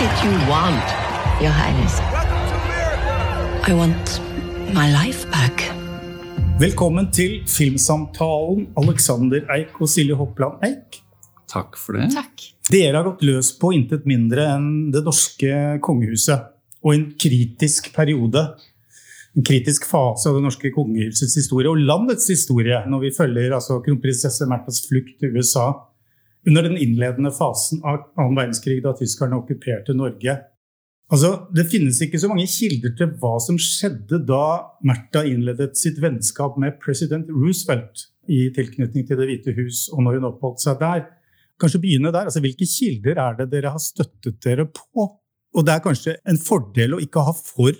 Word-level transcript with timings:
it 0.00 0.24
you 0.24 0.32
want, 0.48 0.86
Your 1.42 1.52
Highness? 1.52 2.00
I 3.68 3.72
want 3.74 4.20
my 4.72 4.88
life 4.88 5.26
back. 5.30 5.66
Velkommen 6.60 7.10
til 7.12 7.42
Filmsamtalen, 7.48 8.70
Alexander 8.80 9.44
Eik 9.52 9.76
og 9.80 9.90
Silje 9.92 10.16
Hoppland 10.16 10.64
Eik. 10.64 11.02
Takk 11.52 11.76
for 11.76 11.98
det. 11.98 12.08
Takk. 12.14 12.46
Dere 12.72 12.96
har 12.96 13.10
gått 13.10 13.26
løs 13.28 13.52
på 13.60 13.74
intet 13.76 14.08
mindre 14.08 14.46
enn 14.54 14.70
det 14.94 15.04
norske 15.04 15.60
kongehuset. 15.84 16.48
Og 16.80 16.96
en 16.96 17.06
kritisk 17.20 17.92
periode. 17.92 18.46
En 19.36 19.44
kritisk 19.44 19.84
fase 19.84 20.30
av 20.30 20.38
det 20.38 20.46
norske 20.46 20.72
kongehusets 20.72 21.36
historie 21.42 21.68
og 21.68 21.76
landets 21.76 22.32
historie, 22.32 22.80
når 22.88 23.04
vi 23.04 23.12
følger 23.20 23.52
altså, 23.52 23.82
kronprinsesse 23.84 24.48
Märthas 24.48 24.80
flukt 24.88 25.18
til 25.20 25.36
USA 25.36 25.68
under 26.48 26.64
den 26.68 26.78
innledende 26.80 27.32
fasen 27.34 27.82
av 27.84 28.06
annen 28.16 28.38
verdenskrig, 28.38 28.80
da 28.84 28.94
tyskerne 28.96 29.38
okkuperte 29.40 29.94
Norge. 29.96 30.36
Altså, 31.10 31.32
det 31.50 31.66
finnes 31.72 31.98
ikke 32.04 32.20
så 32.22 32.30
mange 32.30 32.46
kilder 32.48 32.92
til 32.98 33.10
hva 33.18 33.34
som 33.42 33.58
skjedde 33.60 34.22
da 34.28 34.44
Märtha 34.86 35.24
innledet 35.26 35.74
sitt 35.78 35.98
vennskap 36.02 36.58
med 36.62 36.78
president 36.82 37.28
Roosevelt 37.34 38.06
i 38.30 38.44
tilknytning 38.54 39.08
til 39.08 39.18
Det 39.18 39.26
hvite 39.26 39.54
hus, 39.56 39.88
og 39.90 40.04
når 40.06 40.20
hun 40.20 40.28
oppholdt 40.30 40.62
seg 40.62 40.78
der. 40.82 41.08
Kanskje 41.60 41.82
begynne 41.82 42.12
der. 42.14 42.30
Altså, 42.30 42.42
hvilke 42.44 42.68
kilder 42.68 43.18
er 43.18 43.40
det 43.40 43.50
dere 43.52 43.74
har 43.74 43.82
støttet 43.82 44.38
dere 44.44 44.68
på? 44.70 45.08
Og 45.50 45.66
det 45.66 45.74
er 45.74 45.82
kanskje 45.82 46.14
en 46.30 46.38
fordel 46.38 46.94
å 46.94 47.02
ikke 47.02 47.24
ha 47.26 47.34
for 47.34 47.74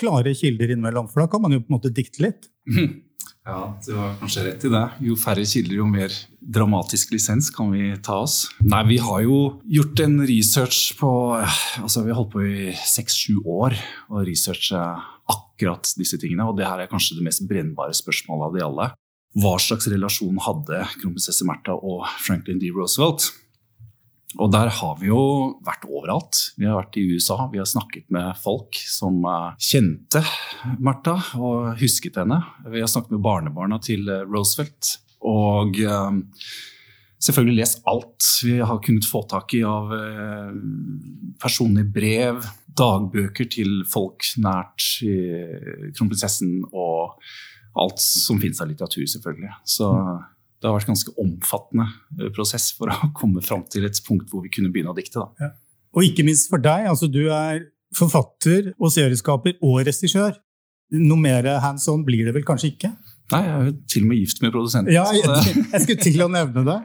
klare 0.00 0.34
kilder 0.36 0.72
innimellom, 0.72 1.08
for 1.08 1.24
da 1.24 1.30
kan 1.32 1.42
man 1.44 1.56
jo 1.56 1.62
på 1.62 1.72
en 1.72 1.78
måte 1.78 1.92
dikte 1.96 2.26
litt. 2.26 2.48
Ja, 3.46 3.72
du 3.86 3.94
har 3.96 4.14
kanskje 4.20 4.44
rett 4.44 4.64
i 4.68 4.70
det. 4.70 4.82
Jo 5.06 5.16
færre 5.18 5.44
kilder, 5.48 5.74
jo 5.80 5.86
mer 5.88 6.12
dramatisk 6.40 7.14
lisens 7.14 7.48
kan 7.54 7.72
vi 7.72 7.90
ta 8.04 8.20
oss. 8.24 8.44
Nei, 8.60 8.82
vi 8.90 8.98
har 9.02 9.22
jo 9.24 9.38
gjort 9.64 10.02
en 10.04 10.20
research 10.28 10.94
på 11.00 11.10
Altså, 11.40 12.04
vi 12.04 12.12
har 12.12 12.20
holdt 12.20 12.34
på 12.34 12.44
i 12.44 12.70
seks-sju 12.76 13.40
år 13.48 13.76
å 14.12 14.24
researche 14.26 14.80
akkurat 15.30 15.92
disse 15.98 16.18
tingene, 16.20 16.46
og 16.48 16.58
det 16.58 16.68
her 16.68 16.82
er 16.82 16.90
kanskje 16.90 17.18
det 17.18 17.26
mest 17.26 17.46
brennbare 17.48 17.96
spørsmålet 17.96 18.46
av 18.46 18.56
de 18.56 18.66
alle. 18.66 18.88
Hva 19.40 19.54
slags 19.62 19.86
relasjon 19.90 20.40
hadde 20.42 20.84
kronprinsesse 20.98 21.46
Märtha 21.46 21.76
og 21.76 22.08
Franklin 22.22 22.58
D. 22.60 22.72
Roosevelt? 22.74 23.30
Og 24.38 24.50
der 24.52 24.70
har 24.70 24.98
vi 25.00 25.08
jo 25.08 25.22
vært 25.66 25.86
overalt. 25.88 26.38
Vi 26.60 26.68
har 26.68 26.78
vært 26.78 26.98
i 27.00 27.06
USA, 27.10 27.48
vi 27.50 27.58
har 27.58 27.66
snakket 27.66 28.06
med 28.14 28.30
folk 28.38 28.78
som 28.86 29.24
eh, 29.26 29.56
kjente 29.58 30.22
Martha 30.78 31.16
og 31.40 31.72
husket 31.80 32.20
henne. 32.20 32.38
Vi 32.70 32.82
har 32.82 32.90
snakket 32.90 33.16
med 33.16 33.24
barnebarna 33.26 33.80
til 33.82 34.06
eh, 34.06 34.22
Roosevelt. 34.28 34.92
Og 35.26 35.80
eh, 35.82 36.46
selvfølgelig 37.18 37.58
lest 37.58 37.82
alt 37.90 38.30
vi 38.46 38.60
har 38.62 38.82
kunnet 38.86 39.08
få 39.08 39.24
tak 39.28 39.56
i 39.58 39.64
av 39.66 39.90
personlige 41.42 41.90
brev, 41.92 42.46
dagbøker 42.78 43.50
til 43.50 43.82
folk 43.90 44.24
nært 44.40 44.86
kronprinsessen 45.98 46.62
og 46.70 47.18
alt 47.76 48.00
som 48.00 48.40
finnes 48.40 48.62
av 48.62 48.70
litteratur, 48.70 49.04
selvfølgelig. 49.10 49.52
Så 49.68 49.90
det 50.60 50.68
har 50.68 50.76
vært 50.76 50.90
en 50.90 50.94
ganske 50.94 51.14
omfattende 51.20 51.86
eh, 52.20 52.30
prosess 52.36 52.70
for 52.76 52.92
å 52.92 53.10
komme 53.20 53.42
fram 53.44 53.64
til 53.72 53.88
et 53.88 54.00
punkt 54.06 54.30
hvor 54.30 54.44
vi 54.44 54.52
kunne 54.52 54.72
begynne 54.72 54.92
å 54.92 54.96
dikte. 54.96 55.24
Da. 55.24 55.52
Og 55.96 56.06
ikke 56.06 56.26
minst 56.26 56.50
for 56.52 56.62
deg. 56.62 56.88
altså 56.90 57.08
Du 57.10 57.24
er 57.32 57.64
forfatter 57.96 58.72
og 58.76 58.92
serieskaper 58.94 59.56
og 59.66 59.80
regissør. 59.88 60.36
Noe 61.00 61.22
mer 61.22 61.46
hands 61.62 61.86
on 61.90 62.04
blir 62.06 62.26
det 62.26 62.34
vel 62.36 62.46
kanskje 62.46 62.72
ikke? 62.74 62.92
Nei, 63.30 63.44
jeg 63.46 63.54
er 63.54 63.66
jo 63.68 63.74
til 63.92 64.04
og 64.04 64.10
med 64.10 64.18
gift 64.18 64.40
med 64.42 64.52
produsenten. 64.54 64.94
Ja, 64.94 65.04
jeg, 65.14 65.66
jeg 65.70 65.82
skulle 65.84 66.02
til 66.02 66.24
å 66.24 66.30
nevne 66.32 66.64
det. 66.66 66.78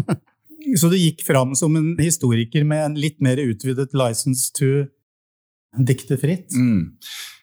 Så 0.80 0.90
du 0.92 0.96
gikk 0.98 1.24
fram 1.24 1.54
som 1.56 1.76
en 1.78 1.94
historiker 1.98 2.66
med 2.68 2.84
en 2.84 2.98
litt 3.00 3.16
mer 3.24 3.40
utvidet 3.40 3.94
license 3.96 4.52
to 4.56 4.84
dikte 5.88 6.18
fritt? 6.20 6.52
Mm. 6.52 6.92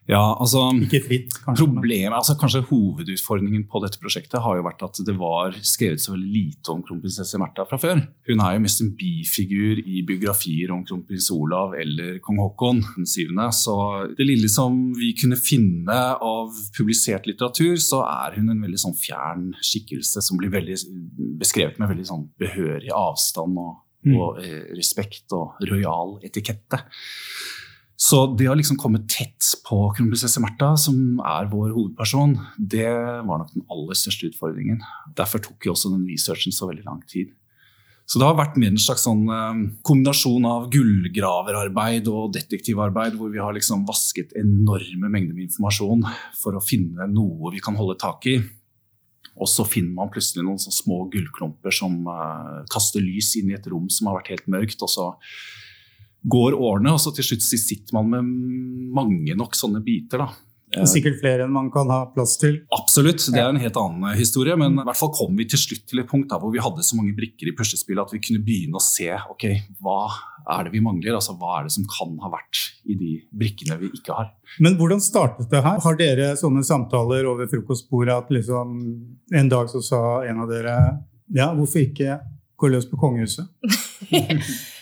Ja, 0.08 0.22
altså 0.40 0.62
Ikke 0.72 1.02
fritt, 1.04 1.34
kanskje. 1.44 1.66
Problemet, 1.68 2.16
altså 2.16 2.38
Kanskje 2.40 2.62
hovedutfordringen 2.70 3.66
på 3.68 3.82
dette 3.84 4.00
prosjektet 4.00 4.40
har 4.40 4.56
jo 4.56 4.64
vært 4.64 4.86
at 4.86 5.02
det 5.04 5.16
var 5.20 5.58
skrevet 5.68 6.00
så 6.00 6.14
veldig 6.14 6.30
lite 6.32 6.72
om 6.72 6.84
kronprinsesse 6.88 7.40
Märtha 7.42 7.66
fra 7.68 7.80
før. 7.82 8.00
Hun 8.30 8.44
er 8.46 8.54
jo 8.56 8.62
mest 8.64 8.84
en 8.86 8.94
bifigur 8.96 9.82
i 9.84 10.04
biografier 10.08 10.72
om 10.72 10.86
kronprins 10.88 11.28
Olav 11.36 11.76
eller 11.76 12.22
kong 12.24 12.40
Haakon 12.40 12.80
den 12.96 13.10
syvende. 13.10 13.50
Så 13.52 13.76
det 14.16 14.30
lille 14.30 14.48
som 14.52 14.80
vi 14.96 15.12
kunne 15.20 15.40
finne 15.40 15.98
av 16.24 16.56
publisert 16.78 17.28
litteratur, 17.28 17.76
så 17.76 18.00
er 18.08 18.40
hun 18.40 18.54
en 18.54 18.64
veldig 18.64 18.80
sånn 18.86 18.96
fjern 18.96 19.50
skikkelse 19.60 20.24
som 20.24 20.40
blir 20.40 20.56
veldig 20.56 20.80
beskrevet 21.44 21.84
med 21.84 21.92
veldig 21.92 22.08
sånn 22.14 22.26
behørig 22.40 22.96
avstand 22.96 23.60
og, 23.60 23.76
Mm. 24.06 24.14
og 24.22 24.38
eh, 24.40 24.68
respekt 24.78 25.34
og 25.34 25.58
rojal 25.68 26.20
etikette. 26.24 26.78
Så 27.98 28.20
det 28.38 28.46
å 28.46 28.54
liksom 28.54 28.78
komme 28.78 29.02
tett 29.10 29.56
på 29.66 29.80
kronprinsesse 29.98 30.42
Märtha, 30.44 30.76
som 30.78 31.18
er 31.26 31.50
vår 31.50 31.72
hovedperson, 31.74 32.36
det 32.58 32.92
var 33.26 33.42
nok 33.42 33.56
den 33.56 33.66
aller 33.74 33.98
største 33.98 34.30
utfordringen. 34.30 34.84
Derfor 35.18 35.42
tok 35.42 35.66
jo 35.66 35.74
også 35.74 35.90
den 35.96 36.06
researchen 36.06 36.54
så 36.54 36.70
veldig 36.70 36.86
lang 36.86 37.02
tid. 37.10 37.34
Så 38.08 38.22
det 38.22 38.28
har 38.30 38.38
vært 38.38 38.56
mer 38.62 38.70
en 38.72 38.80
slags 38.80 39.04
sånn 39.04 39.26
eh, 39.34 39.64
kombinasjon 39.88 40.46
av 40.48 40.70
gullgraverarbeid 40.72 42.06
og 42.08 42.38
detektivarbeid, 42.38 43.18
hvor 43.20 43.34
vi 43.34 43.42
har 43.42 43.58
liksom 43.58 43.84
vasket 43.90 44.32
enorme 44.40 45.10
mengder 45.10 45.34
med 45.34 45.50
informasjon 45.50 46.06
for 46.38 46.56
å 46.56 46.64
finne 46.64 47.10
noe 47.12 47.52
vi 47.52 47.64
kan 47.66 47.76
holde 47.76 47.98
tak 48.00 48.30
i. 48.30 48.38
Og 49.42 49.50
så 49.52 49.66
finner 49.68 49.92
man 49.98 50.14
plutselig 50.14 50.46
noen 50.46 50.62
små 50.62 51.04
gullklumper 51.12 51.74
som 51.76 52.00
eh, 52.14 52.62
kaster 52.72 53.04
lys 53.04 53.34
inn 53.42 53.52
i 53.52 53.58
et 53.58 53.68
rom 53.74 53.90
som 53.92 54.08
har 54.08 54.22
vært 54.22 54.36
helt 54.38 54.54
mørkt. 54.56 54.86
og 54.86 54.94
så 54.94 55.12
går 56.28 56.58
årene, 56.58 56.94
og 56.96 57.02
så 57.02 57.14
til 57.16 57.26
slutt 57.26 57.46
sitter 57.46 57.96
man 57.98 58.12
med 58.12 58.36
mange 58.98 59.38
nok 59.38 59.56
sånne 59.58 59.82
biter. 59.86 60.26
da. 60.26 60.30
Er 60.76 60.88
Sikkert 60.90 61.22
flere 61.22 61.46
enn 61.46 61.54
man 61.56 61.70
kan 61.72 61.88
ha 61.88 62.02
plass 62.12 62.36
til. 62.42 62.58
Absolutt, 62.76 63.24
det 63.32 63.40
er 63.40 63.54
en 63.54 63.62
helt 63.62 63.78
annen 63.80 64.18
historie, 64.20 64.56
men 64.60 64.76
i 64.76 64.84
hvert 64.84 65.00
fall 65.00 65.14
kom 65.16 65.38
vi 65.40 65.46
til 65.48 65.62
slutt 65.62 65.86
til 65.88 66.02
et 66.04 66.10
punkt 66.10 66.28
da, 66.32 66.40
hvor 66.42 66.52
vi 66.52 66.60
hadde 66.64 66.84
så 66.84 66.98
mange 67.00 67.16
brikker 67.16 67.48
i 67.48 67.56
puslespillet 67.56 68.04
at 68.04 68.12
vi 68.12 68.20
kunne 68.26 68.44
begynne 68.44 68.76
å 68.76 68.84
se 68.84 69.08
ok, 69.16 69.48
hva 69.80 70.02
er 70.58 70.68
det 70.68 70.76
vi 70.76 70.84
mangler, 70.84 71.16
altså 71.16 71.38
hva 71.40 71.58
er 71.58 71.68
det 71.68 71.74
som 71.76 71.88
kan 71.92 72.14
ha 72.24 72.32
vært 72.36 72.66
i 72.88 73.00
de 73.00 73.14
brikkene 73.32 73.80
vi 73.80 73.94
ikke 73.96 74.16
har. 74.20 74.32
Men 74.64 74.76
hvordan 74.80 75.04
startet 75.04 75.48
det 75.52 75.64
her? 75.64 75.80
Har 75.84 76.00
dere 76.00 76.34
sånne 76.40 76.64
samtaler 76.68 77.28
over 77.32 77.48
frokostbordet 77.52 78.16
at 78.16 78.32
liksom 78.36 78.80
en 79.40 79.52
dag 79.52 79.72
så 79.72 79.84
sa 79.84 80.02
en 80.28 80.44
av 80.44 80.52
dere 80.52 80.78
ja, 81.36 81.52
hvorfor 81.56 81.84
ikke 81.84 82.20
gå 82.60 82.72
løs 82.76 82.88
på 82.92 83.00
kongehuset? 83.00 83.48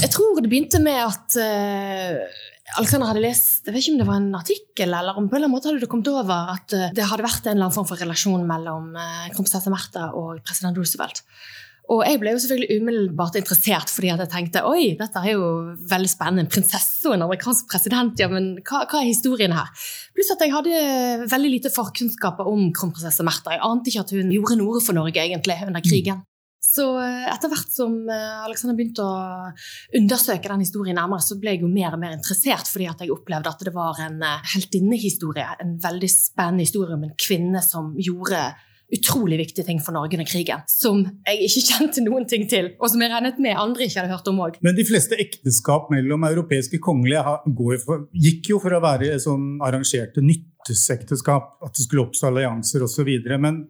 Jeg 0.00 0.12
tror 0.14 0.40
det 0.40 0.50
begynte 0.50 0.80
med 0.82 0.98
at 1.02 1.36
eh, 1.40 2.40
Alexander 2.78 3.10
hadde 3.10 3.24
lest 3.24 3.66
Jeg 3.66 3.74
vet 3.74 3.82
ikke 3.84 3.94
om 3.94 4.00
det 4.00 4.08
var 4.08 4.20
en 4.20 4.38
artikkel, 4.38 4.94
eller 4.94 5.18
om 5.18 5.26
på 5.26 5.36
en 5.36 5.40
eller 5.40 5.48
annen 5.48 5.56
måte 5.56 5.68
hadde 5.70 5.82
det 5.82 5.90
kommet 5.92 6.12
over 6.12 6.54
at 6.54 6.76
eh, 6.76 6.92
det 6.96 7.08
hadde 7.10 7.26
vært 7.26 7.48
en 7.48 7.56
eller 7.56 7.68
annen 7.68 7.76
form 7.76 7.88
for 7.90 8.00
relasjon 8.00 8.46
mellom 8.48 8.94
eh, 8.96 9.26
kronprinsesse 9.34 9.72
Märtha 9.72 10.08
og 10.18 10.40
president 10.46 10.80
Roosevelt. 10.80 11.24
Og 11.92 12.04
jeg 12.06 12.20
ble 12.22 12.32
jo 12.32 12.40
selvfølgelig 12.40 12.78
umiddelbart 12.78 13.36
interessert, 13.40 13.90
fordi 13.90 14.12
jeg 14.12 14.28
tenkte 14.30 14.62
oi, 14.64 14.92
dette 14.96 15.18
er 15.18 15.34
jo 15.34 15.46
veldig 15.90 16.08
spennende. 16.08 16.46
En 16.46 16.52
prinsesse 16.52 17.02
og 17.10 17.16
en 17.16 17.26
amerikansk 17.26 17.66
president, 17.68 18.14
ja, 18.22 18.30
men 18.32 18.52
hva, 18.62 18.84
hva 18.86 19.02
er 19.02 19.10
historien 19.10 19.52
her? 19.56 19.68
Pluss 20.14 20.30
at 20.32 20.44
jeg 20.46 20.54
hadde 20.54 21.26
veldig 21.32 21.50
lite 21.58 21.72
forkunnskaper 21.74 22.48
om 22.48 22.70
kronprinsesse 22.76 23.26
Märtha. 23.26 23.56
Jeg 23.56 23.64
ante 23.66 23.92
ikke 23.92 24.06
at 24.06 24.14
hun 24.14 24.30
gjorde 24.32 24.60
noe 24.62 24.80
for 24.80 24.96
Norge 24.96 25.26
egentlig 25.26 25.58
under 25.66 25.84
krigen. 25.84 26.22
Så 26.62 26.84
eh, 27.02 27.24
etter 27.26 27.50
hvert 27.50 27.72
som 27.74 27.94
eh, 28.06 28.42
Alexander 28.46 28.76
begynte 28.78 29.02
å 29.02 29.50
undersøke 29.98 30.46
den 30.46 30.62
historien 30.62 30.96
nærmere, 30.96 31.24
så 31.24 31.36
ble 31.40 31.56
jeg 31.56 31.64
jo 31.64 31.70
mer 31.72 31.96
og 31.96 32.02
mer 32.04 32.14
interessert, 32.14 32.70
fordi 32.70 32.86
at 32.88 33.02
jeg 33.02 33.10
opplevde 33.12 33.50
at 33.50 33.64
det 33.66 33.72
var 33.74 33.98
en 34.04 34.22
eh, 34.22 34.52
heltinnehistorie. 34.54 35.48
En 35.64 35.74
veldig 35.82 36.10
spennende 36.12 36.62
historie 36.62 36.94
om 36.94 37.08
en 37.08 37.16
kvinne 37.18 37.64
som 37.66 37.90
gjorde 37.98 38.44
utrolig 38.92 39.38
viktige 39.40 39.64
ting 39.66 39.80
for 39.82 39.96
Norge 39.96 40.14
under 40.18 40.28
krigen. 40.28 40.62
Som 40.70 41.02
jeg 41.26 41.48
ikke 41.48 41.64
kjente 41.72 42.06
noen 42.06 42.30
ting 42.30 42.46
til, 42.48 42.70
og 42.78 42.92
som 42.92 43.02
jeg 43.02 43.10
regnet 43.10 43.42
med 43.42 43.58
andre 43.58 43.88
ikke 43.88 44.04
hadde 44.04 44.14
hørt 44.14 44.30
om 44.30 44.40
òg. 44.46 44.62
Men 44.62 44.78
de 44.78 44.86
fleste 44.86 45.18
ekteskap 45.18 45.90
mellom 45.90 46.28
europeiske 46.30 46.78
kongelige 46.84 47.36
gikk 48.22 48.54
jo 48.54 48.62
for 48.62 48.78
å 48.78 48.82
være 48.84 49.16
sånn 49.22 49.56
arrangerte 49.66 50.22
nyttesekteskap, 50.22 51.56
at 51.66 51.74
det 51.74 51.88
skulle 51.88 52.06
oppstå 52.06 52.30
allianser 52.30 52.86
osv. 52.86 53.10
Men 53.34 53.64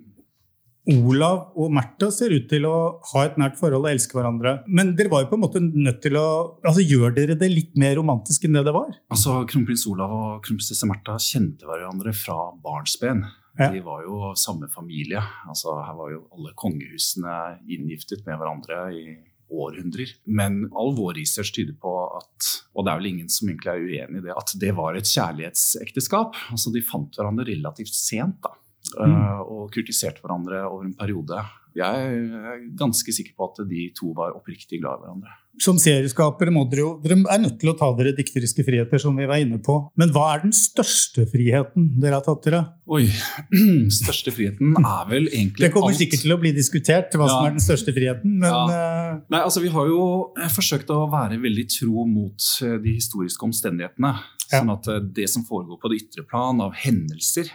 Olav 0.90 1.52
og 1.54 1.70
Märtha 1.70 2.08
ser 2.10 2.32
ut 2.34 2.48
til 2.50 2.64
å 2.66 2.76
ha 3.12 3.20
et 3.22 3.36
nært 3.38 3.54
forhold 3.60 3.84
og 3.84 3.92
elske 3.92 4.16
hverandre. 4.18 4.56
Men 4.66 4.96
dere 4.98 5.12
var 5.12 5.22
jo 5.22 5.30
på 5.30 5.38
en 5.38 5.44
måte 5.44 5.62
nødt 5.62 6.00
til 6.02 6.18
å 6.18 6.26
altså 6.58 6.82
Gjør 6.82 7.14
dere 7.14 7.36
det 7.38 7.50
litt 7.52 7.76
mer 7.78 7.94
romantisk 8.00 8.48
enn 8.48 8.58
det 8.58 8.64
det 8.66 8.74
var? 8.74 8.90
Altså, 9.14 9.38
Kronprins 9.48 9.86
Olav 9.90 10.14
og 10.16 10.40
kronprinsesse 10.46 10.88
Märtha 10.90 11.18
kjente 11.22 11.68
hverandre 11.68 12.14
fra 12.16 12.38
barnsben. 12.64 13.22
Ja. 13.60 13.68
De 13.70 13.82
var 13.84 14.02
jo 14.02 14.32
samme 14.38 14.66
familie. 14.72 15.22
Altså, 15.46 15.76
her 15.86 15.94
var 15.98 16.10
jo 16.14 16.24
alle 16.34 16.54
kongehusene 16.58 17.36
inngiftet 17.70 18.24
med 18.26 18.40
hverandre 18.40 18.86
i 18.96 19.04
århundrer. 19.52 20.14
Men 20.24 20.64
all 20.78 20.94
vår 20.96 21.18
research 21.20 21.52
tyder 21.54 21.76
på 21.78 21.92
at, 22.16 22.48
og 22.74 22.86
det 22.86 22.92
er 22.92 23.02
vel 23.02 23.10
ingen 23.12 23.30
som 23.30 23.50
egentlig 23.50 23.70
er 23.70 23.84
uenig 23.84 24.22
i 24.22 24.26
det, 24.26 24.34
at 24.34 24.54
det 24.58 24.72
var 24.78 24.96
et 24.98 25.08
kjærlighetsekteskap. 25.08 26.38
Altså, 26.56 26.72
de 26.74 26.82
fant 26.88 27.20
hverandre 27.20 27.46
relativt 27.52 27.94
sent. 27.94 28.40
da. 28.42 28.56
Mm. 28.98 29.12
eh, 29.14 29.40
Og 29.46 29.70
kritiserte 29.72 30.20
hverandre 30.24 30.64
over 30.68 30.84
en 30.84 30.94
periode. 30.98 31.38
Jeg 31.74 31.88
er 32.36 32.58
ganske 32.76 33.08
sikker 33.16 33.32
på 33.38 33.46
at 33.48 33.62
de 33.68 33.86
to 33.96 34.10
var 34.12 34.34
oppriktig 34.36 34.82
glad 34.82 34.98
i 35.00 35.06
hverandre. 35.06 35.30
Som 35.60 35.76
serieskapere 35.80 36.52
må 36.52 36.62
dere 36.68 36.80
jo 36.80 36.90
Dere 37.04 37.16
er 37.32 37.40
nødt 37.40 37.58
til 37.60 37.70
å 37.70 37.74
ta 37.76 37.88
dere 37.96 38.12
dikteriske 38.16 38.64
friheter, 38.64 38.98
som 39.00 39.16
vi 39.16 39.24
var 39.28 39.40
inne 39.40 39.58
på. 39.62 39.78
Men 40.00 40.12
hva 40.12 40.34
er 40.34 40.42
den 40.44 40.52
største 40.56 41.24
friheten 41.28 41.90
dere 42.00 42.18
har 42.18 42.24
tatt 42.26 42.44
dere? 42.44 42.60
Oi, 42.88 43.06
største 44.02 44.32
friheten 44.34 44.76
er 44.80 45.08
vel 45.08 45.28
egentlig 45.30 45.64
alt 45.64 45.64
Det 45.66 45.72
kommer 45.74 45.96
sikkert 45.96 46.24
til 46.24 46.36
å 46.36 46.40
bli 46.40 46.52
diskutert, 46.56 47.16
hva 47.16 47.28
som 47.30 47.46
er 47.48 47.56
den 47.56 47.64
største 47.64 47.92
friheten, 47.96 48.36
men 48.42 48.48
Ja. 48.50 48.62
eh, 48.68 49.18
Nei, 49.32 49.40
altså 49.40 49.60
Vi 49.64 49.68
har 49.72 49.86
jo 49.88 50.04
eh, 50.40 50.48
forsøkt 50.52 50.92
å 50.92 51.06
være 51.12 51.40
veldig 51.40 51.66
tro 51.78 52.04
mot 52.08 52.48
de 52.60 52.92
historiske 52.96 53.44
omstendighetene. 53.48 54.12
Ja. 54.52 54.60
Sånn 54.60 54.72
at 54.72 54.88
det 55.16 55.28
som 55.32 55.44
foregår 55.48 55.78
på 55.80 55.88
det 55.92 56.02
ytre 56.04 56.26
plan 56.28 56.60
av 56.60 56.74
hendelser, 56.76 57.48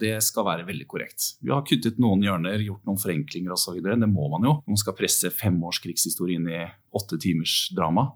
det 0.00 0.14
skal 0.24 0.46
være 0.46 0.64
veldig 0.68 0.86
korrekt. 0.88 1.34
Vi 1.44 1.52
har 1.52 1.64
kuttet 1.68 1.98
noen 2.00 2.22
hjørner, 2.24 2.62
gjort 2.64 2.86
noen 2.88 3.00
forenklinger 3.00 3.52
osv. 3.52 3.80
Det 3.84 4.08
må 4.08 4.30
man 4.32 4.46
jo. 4.46 4.54
Man 4.66 4.80
skal 4.80 4.96
presse 4.96 5.28
fem 5.34 5.58
års 5.66 5.82
krigshistorie 5.84 6.40
inn 6.40 6.48
i 6.48 6.62
åtte 6.96 7.20
timers 7.20 7.66
drama. 7.76 8.08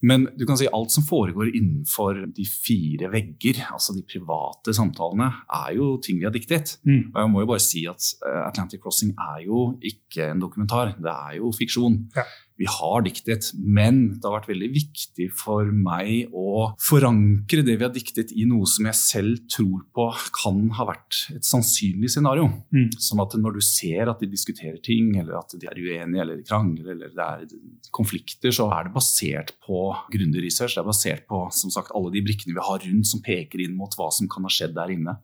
Men 0.00 0.24
du 0.36 0.46
kan 0.48 0.56
si 0.56 0.68
alt 0.72 0.92
som 0.94 1.04
foregår 1.04 1.50
innenfor 1.52 2.22
de 2.32 2.44
fire 2.48 3.10
vegger, 3.12 3.60
altså 3.68 3.92
de 3.96 4.04
private 4.08 4.72
samtalene, 4.76 5.28
er 5.60 5.74
jo 5.76 5.92
ting 6.02 6.20
vi 6.20 6.28
har 6.28 6.34
diktet. 6.34 6.78
mm. 6.88 7.10
Og 7.12 7.18
jeg 7.20 7.32
må 7.32 7.42
jo 7.44 7.50
bare 7.50 7.64
si 7.64 7.84
at 7.90 8.06
eh, 8.24 8.40
Atlantic 8.46 8.80
Crossing 8.80 9.12
er 9.12 9.44
jo 9.44 9.66
ikke 9.76 10.30
en 10.32 10.40
dokumentar, 10.40 10.94
det 10.96 11.12
er 11.12 11.36
jo 11.40 11.52
fiksjon. 11.56 12.00
Ja. 12.16 12.24
Vi 12.60 12.68
har 12.68 13.04
diktet, 13.06 13.46
men 13.56 14.02
det 14.18 14.26
har 14.26 14.34
vært 14.34 14.50
veldig 14.50 14.68
viktig 14.74 15.30
for 15.32 15.70
meg 15.72 16.34
å 16.36 16.74
forankre 16.84 17.64
det 17.64 17.78
vi 17.78 17.86
har 17.86 17.94
diktet 17.94 18.34
i 18.36 18.44
noe 18.48 18.68
som 18.68 18.84
jeg 18.90 18.98
selv 18.98 19.38
tror 19.48 19.86
på 19.96 20.06
kan 20.36 20.66
ha 20.76 20.86
vært 20.90 21.22
et 21.32 21.46
sannsynlig 21.46 22.10
scenario. 22.12 22.50
Mm. 22.74 22.90
Sånn 23.00 23.22
at 23.24 23.38
når 23.40 23.56
du 23.56 23.62
ser 23.64 24.12
at 24.12 24.20
de 24.20 24.28
diskuterer 24.28 24.76
ting, 24.84 25.14
eller 25.16 25.38
at 25.40 25.56
de 25.56 25.70
er 25.70 25.80
uenige 25.80 26.26
eller 26.26 26.44
krangler, 26.44 26.92
eller 26.92 27.14
det 27.16 27.30
er 27.30 27.88
konflikter, 27.96 28.52
så 28.52 28.68
er 28.76 28.90
det 28.90 28.94
basert 28.98 29.54
på 29.64 29.80
grundig 30.12 30.44
research. 30.44 30.76
Det 30.76 30.84
er 30.84 30.90
basert 30.90 31.26
på 31.30 31.46
som 31.56 31.72
sagt, 31.72 31.94
alle 31.96 32.12
de 32.12 32.24
brikkene 32.28 32.58
vi 32.58 32.68
har 32.68 32.84
rundt 32.84 33.08
som 33.08 33.24
peker 33.24 33.64
inn 33.64 33.78
mot 33.78 33.96
hva 33.96 34.10
som 34.12 34.28
kan 34.28 34.44
ha 34.44 34.52
skjedd 34.52 34.76
der 34.76 34.92
inne. 34.98 35.16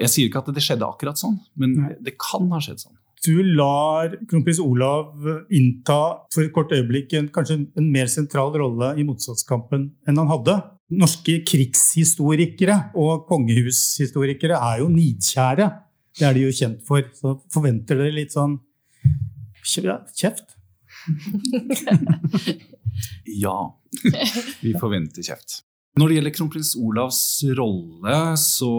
Jeg 0.00 0.14
sier 0.14 0.30
ikke 0.30 0.40
at 0.40 0.54
det 0.56 0.64
skjedde 0.64 0.88
akkurat 0.88 1.20
sånn, 1.20 1.36
men 1.60 1.76
det 2.00 2.16
kan 2.16 2.48
ha 2.54 2.64
skjedd 2.64 2.86
sånn. 2.86 2.96
Du 3.20 3.42
lar 3.44 4.14
kronprins 4.30 4.60
Olav 4.64 5.26
innta 5.52 5.98
for 6.32 6.46
et 6.46 6.52
kort 6.54 6.72
øyeblikk 6.72 7.12
en, 7.18 7.28
kanskje 7.28 7.58
en 7.76 7.90
mer 7.92 8.08
sentral 8.08 8.54
rolle 8.56 8.94
i 8.96 9.04
motstandskampen 9.04 9.90
enn 10.08 10.20
han 10.22 10.30
hadde. 10.30 10.56
Norske 10.90 11.36
krigshistorikere 11.46 12.78
og 12.98 13.26
kongehushistorikere 13.28 14.56
er 14.56 14.80
jo 14.80 14.88
nidkjære. 14.94 15.68
Det 16.16 16.26
er 16.26 16.34
de 16.34 16.46
jo 16.46 16.54
kjent 16.56 16.80
for. 16.88 17.04
Så 17.14 17.36
forventer 17.52 18.00
dere 18.00 18.16
litt 18.16 18.34
sånn 18.36 18.58
kjeft? 20.16 20.56
Ja, 23.24 23.54
vi 24.60 24.72
forventer 24.76 25.24
kjeft. 25.24 25.60
Når 25.98 26.10
det 26.10 26.16
gjelder 26.16 26.34
kronprins 26.34 26.72
Olavs 26.78 27.20
rolle, 27.58 28.16
så 28.38 28.72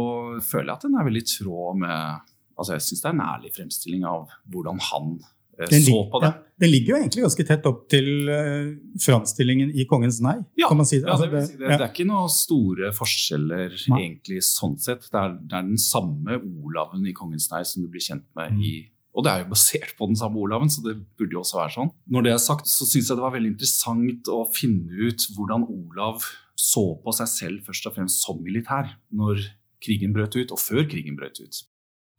føler 0.45 0.69
jeg 0.69 0.75
at 0.75 0.85
den 0.85 0.97
er 0.99 1.07
veldig 1.07 1.23
i 1.23 1.29
tråd 1.31 1.79
med 1.81 2.30
Altså, 2.61 2.77
jeg 2.77 2.85
syns 2.87 3.03
det 3.03 3.09
er 3.11 3.15
en 3.17 3.23
ærlig 3.25 3.53
fremstilling 3.57 4.05
av 4.07 4.29
hvordan 4.53 4.81
han 4.91 5.11
eh, 5.57 5.67
Den, 5.71 5.83
så 5.87 5.97
på 6.13 6.21
det. 6.23 6.29
ja, 6.29 6.53
den 6.61 6.71
ligger 6.71 6.93
jo 6.93 6.99
egentlig 7.01 7.25
ganske 7.25 7.45
tett 7.49 7.67
opp 7.69 7.83
til 7.89 8.29
uh, 8.29 8.71
framstillingen 9.01 9.73
i 9.73 9.87
Kongens 9.89 10.21
nei, 10.21 10.37
Ja, 10.61 10.69
kan 10.69 10.77
man 10.79 10.89
si. 10.89 11.01
det. 11.01 11.09
Altså, 11.09 11.27
det, 11.31 11.43
si 11.49 11.57
det, 11.57 11.65
ja. 11.67 11.79
det 11.81 11.87
er 11.87 11.91
ikke 11.91 12.07
noen 12.11 12.31
store 12.31 12.93
forskjeller 12.97 13.75
Nei. 13.95 13.99
egentlig 14.05 14.41
sånn 14.45 14.77
sett. 14.81 15.09
Det 15.09 15.19
er, 15.19 15.35
det 15.41 15.57
er 15.57 15.69
den 15.73 15.81
samme 15.81 16.37
Olaven 16.61 17.05
i 17.09 17.15
Kongens 17.17 17.49
nei 17.53 17.63
som 17.67 17.83
du 17.83 17.89
blir 17.91 18.03
kjent 18.05 18.27
med 18.37 18.53
Mm. 18.55 18.65
i 18.69 18.73
og 19.11 19.25
det 19.25 19.31
er 19.31 19.41
jo 19.41 19.49
basert 19.51 19.89
på 19.99 20.07
den 20.07 20.15
samme 20.15 20.39
Olaven, 20.39 20.69
så 20.71 20.79
det 20.85 20.93
burde 21.19 21.35
jo 21.35 21.41
også 21.41 21.57
være 21.57 21.73
sånn. 21.73 21.89
Når 22.15 22.23
det 22.23 22.31
er 22.31 22.37
sagt, 22.39 22.69
så 22.71 22.85
syns 22.87 23.09
jeg 23.09 23.17
det 23.19 23.25
var 23.25 23.33
veldig 23.33 23.49
interessant 23.51 24.29
å 24.31 24.37
finne 24.55 24.87
ut 25.09 25.25
hvordan 25.35 25.65
Olav 25.67 26.23
så 26.55 26.83
på 27.03 27.11
seg 27.17 27.27
selv 27.27 27.65
først 27.67 27.89
og 27.89 27.97
fremst 27.97 28.23
som 28.23 28.39
militær 28.39 28.93
når 29.11 29.41
krigen 29.83 30.13
brøt 30.15 30.37
ut, 30.37 30.53
og 30.53 30.61
før 30.61 30.85
krigen 30.87 31.17
brøt 31.19 31.41
ut. 31.43 31.59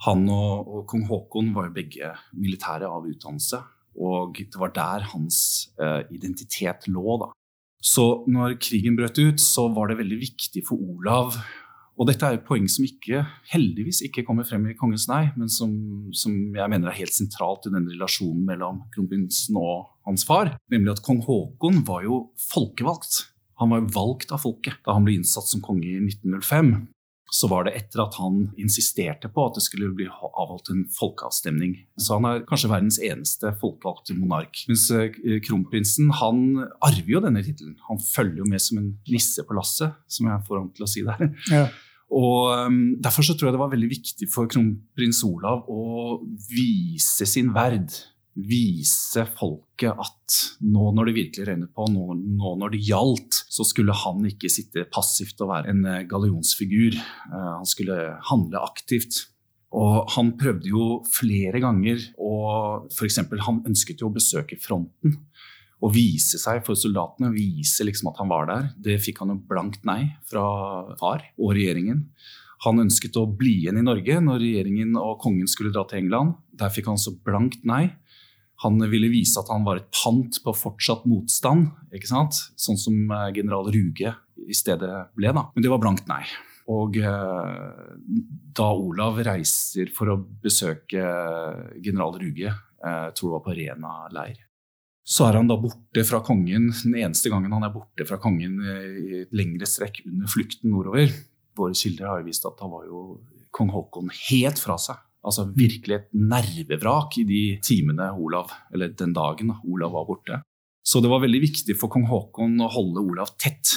Han 0.06 0.26
og, 0.32 0.66
og 0.66 0.87
kong 0.90 1.06
Haakon 1.06 1.52
var 1.54 1.69
jo 1.69 1.76
begge 1.76 2.10
militære 2.34 2.88
av 2.90 3.06
utdannelse, 3.06 3.60
og 4.02 4.38
det 4.40 4.58
var 4.58 4.72
der 4.75 5.06
hans 5.12 5.38
uh, 5.78 6.02
identitet 6.10 6.88
lå. 6.90 7.19
da. 7.22 7.31
Så 7.82 8.25
når 8.31 8.56
krigen 8.62 8.96
brøt 8.99 9.19
ut, 9.20 9.43
så 9.43 9.69
var 9.75 9.90
det 9.90 10.00
veldig 10.00 10.19
viktig 10.22 10.62
for 10.69 10.78
Olav 10.78 11.37
Og 12.00 12.06
dette 12.08 12.25
er 12.25 12.38
et 12.38 12.44
poeng 12.46 12.64
som 12.72 12.87
ikke, 12.87 13.20
heldigvis 13.52 14.00
ikke 14.06 14.22
kommer 14.25 14.46
frem 14.49 14.64
i 14.70 14.76
Kongens 14.78 15.04
nei, 15.10 15.26
men 15.37 15.50
som, 15.52 15.75
som 16.16 16.32
jeg 16.56 16.70
mener 16.72 16.88
er 16.88 16.96
helt 16.96 17.12
sentralt 17.12 17.69
i 17.69 17.72
den 17.75 17.84
relasjonen 17.90 18.46
mellom 18.48 18.81
kronprinsen 18.94 19.58
og 19.60 19.90
hans 20.08 20.25
far. 20.26 20.55
Nemlig 20.72 20.94
at 20.94 21.02
kong 21.05 21.20
Haakon 21.26 21.82
var 21.87 22.06
jo 22.06 22.22
folkevalgt. 22.48 23.26
Han 23.60 23.75
var 23.75 23.82
jo 23.82 23.93
valgt 23.93 24.32
av 24.32 24.40
folket 24.43 24.81
da 24.87 24.96
han 24.96 25.05
ble 25.05 25.19
innsatt 25.19 25.50
som 25.52 25.62
konge 25.62 25.84
i 25.84 26.00
1905 26.00 26.72
så 27.32 27.49
var 27.49 27.64
det 27.64 27.73
etter 27.79 28.02
at 28.05 28.17
han 28.20 28.50
insisterte 28.61 29.31
på 29.32 29.46
at 29.49 29.56
det 29.56 29.64
skulle 29.64 29.88
bli 29.96 30.08
avholdt 30.11 30.69
en 30.75 30.82
folkeavstemning. 30.93 31.79
Så 31.96 32.19
han 32.19 32.29
er 32.29 32.43
kanskje 32.49 32.70
verdens 32.73 32.99
eneste 33.00 33.55
folkevalgte 33.62 34.17
monark. 34.19 34.64
Mens 34.69 34.84
eh, 34.93 35.17
kronprinsen 35.44 36.12
han 36.20 36.43
arver 36.84 37.14
jo 37.14 37.23
denne 37.25 37.44
tittelen. 37.44 37.79
Han 37.88 38.02
følger 38.05 38.43
jo 38.43 38.50
med 38.50 38.61
som 38.61 38.82
en 38.82 38.93
nisse 39.08 39.46
på 39.49 39.56
lasset, 39.56 39.96
som 40.12 40.29
jeg 40.29 40.44
får 40.49 40.61
ham 40.61 40.69
til 40.76 40.84
å 40.84 40.93
si 40.93 41.06
der. 41.08 41.32
Ja. 41.52 41.64
Og 42.12 42.52
um, 42.69 42.81
Derfor 43.00 43.25
så 43.25 43.32
tror 43.32 43.49
jeg 43.49 43.56
det 43.56 43.62
var 43.62 43.73
veldig 43.73 43.88
viktig 43.88 44.29
for 44.32 44.50
kronprins 44.52 45.23
Olav 45.25 45.64
å 45.73 46.20
vise 46.50 47.25
sin 47.29 47.52
verd. 47.56 47.88
Vise 48.32 49.26
folket 49.37 49.93
at 49.93 50.37
nå 50.64 50.87
når 50.96 51.11
det 51.11 51.17
virkelig 51.19 51.49
regnet 51.49 51.73
på, 51.76 51.84
nå, 51.93 52.14
nå 52.17 52.55
når 52.61 52.73
det 52.73 52.81
gjaldt, 52.87 53.43
så 53.52 53.67
skulle 53.69 53.96
han 54.05 54.25
ikke 54.29 54.49
sitte 54.52 54.87
passivt 54.93 55.43
og 55.44 55.52
være 55.52 55.75
en 55.75 55.82
eh, 55.84 56.05
gallionsfigur. 56.08 56.96
Eh, 56.96 57.50
han 57.58 57.69
skulle 57.69 57.99
handle 58.31 58.62
aktivt. 58.64 59.26
Og 59.73 60.08
han 60.17 60.34
prøvde 60.40 60.69
jo 60.69 60.87
flere 61.08 61.61
ganger 61.62 62.00
å 62.20 62.32
F.eks. 62.93 63.20
han 63.46 63.62
ønsket 63.69 64.05
jo 64.05 64.11
å 64.11 64.17
besøke 64.17 64.58
fronten 64.61 65.17
og 65.82 65.94
vise 65.96 66.38
seg 66.38 66.61
for 66.67 66.79
soldatene, 66.79 67.32
vise 67.34 67.84
liksom 67.84 68.12
at 68.12 68.20
han 68.23 68.31
var 68.31 68.46
der. 68.49 68.69
Det 68.79 69.00
fikk 69.02 69.25
han 69.25 69.32
jo 69.32 69.40
blankt 69.50 69.82
nei 69.88 70.14
fra 70.31 70.44
far 71.00 71.25
og 71.37 71.56
regjeringen. 71.56 72.05
Han 72.62 72.84
ønsket 72.84 73.19
å 73.19 73.25
bli 73.26 73.56
igjen 73.64 73.81
i 73.81 73.84
Norge 73.84 74.20
når 74.23 74.38
regjeringen 74.44 74.94
og 75.00 75.17
kongen 75.25 75.49
skulle 75.50 75.73
dra 75.75 75.82
til 75.90 76.05
England. 76.05 76.37
Der 76.55 76.70
fikk 76.70 76.93
han 76.93 77.00
så 77.00 77.17
blankt 77.26 77.64
nei. 77.67 77.88
Han 78.62 78.79
ville 78.91 79.11
vise 79.11 79.41
at 79.41 79.50
han 79.50 79.67
var 79.67 79.81
et 79.81 79.91
pant 79.94 80.38
på 80.44 80.55
fortsatt 80.55 81.05
motstand, 81.11 81.70
ikke 81.94 82.11
sant? 82.11 82.38
sånn 82.55 82.79
som 82.81 82.99
eh, 83.11 83.29
general 83.37 83.70
Ruge 83.75 84.15
i 84.43 84.56
stedet 84.56 84.93
ble. 85.17 85.34
da. 85.34 85.48
Men 85.55 85.65
det 85.65 85.72
var 85.72 85.82
blankt 85.82 86.08
nei. 86.10 86.22
Og 86.70 86.96
eh, 87.01 87.91
da 88.55 88.69
Olav 88.70 89.19
reiser 89.27 89.91
for 89.94 90.13
å 90.13 90.20
besøke 90.20 91.03
general 91.82 92.17
Ruge, 92.20 92.53
eh, 92.53 93.03
jeg 93.08 93.19
tror 93.19 93.29
det 93.29 93.36
var 93.36 93.44
på 93.48 93.56
Rena 93.58 93.93
leir, 94.15 94.41
så 95.03 95.27
er 95.27 95.41
han 95.41 95.48
da 95.51 95.58
borte 95.58 96.05
fra 96.06 96.20
kongen 96.22 96.69
den 96.70 96.94
eneste 97.01 97.32
gangen 97.32 97.51
han 97.51 97.67
er 97.67 97.72
borte 97.75 98.06
fra 98.06 98.20
kongen 98.22 98.60
eh, 98.63 98.91
i 99.03 99.22
et 99.25 99.34
lengre 99.34 99.67
strekk 99.67 100.05
under 100.06 100.31
flukten 100.31 100.70
nordover. 100.70 101.10
Våre 101.58 101.75
kilder 101.77 102.08
har 102.08 102.22
jo 102.22 102.29
vist 102.31 102.46
at 102.46 102.60
da 102.60 102.69
var 102.70 102.86
jo 102.86 103.03
kong 103.53 103.72
Haakon 103.75 104.13
helt 104.31 104.63
fra 104.63 104.79
seg. 104.81 105.01
Altså 105.22 105.46
virkelig 105.55 105.96
et 105.96 106.08
nervevrak 106.19 107.19
i 107.22 107.26
de 107.29 107.43
timene 107.62 108.08
Olav, 108.19 108.50
eller 108.74 108.91
den 108.98 109.14
dagen 109.14 109.55
Olav 109.62 109.94
var 109.94 110.08
borte. 110.08 110.41
Så 110.82 110.98
det 110.98 111.10
var 111.12 111.22
veldig 111.22 111.41
viktig 111.44 111.76
for 111.79 111.93
kong 111.93 112.08
Haakon 112.10 112.58
å 112.62 112.70
holde 112.72 113.05
Olav 113.12 113.36
tett. 113.38 113.76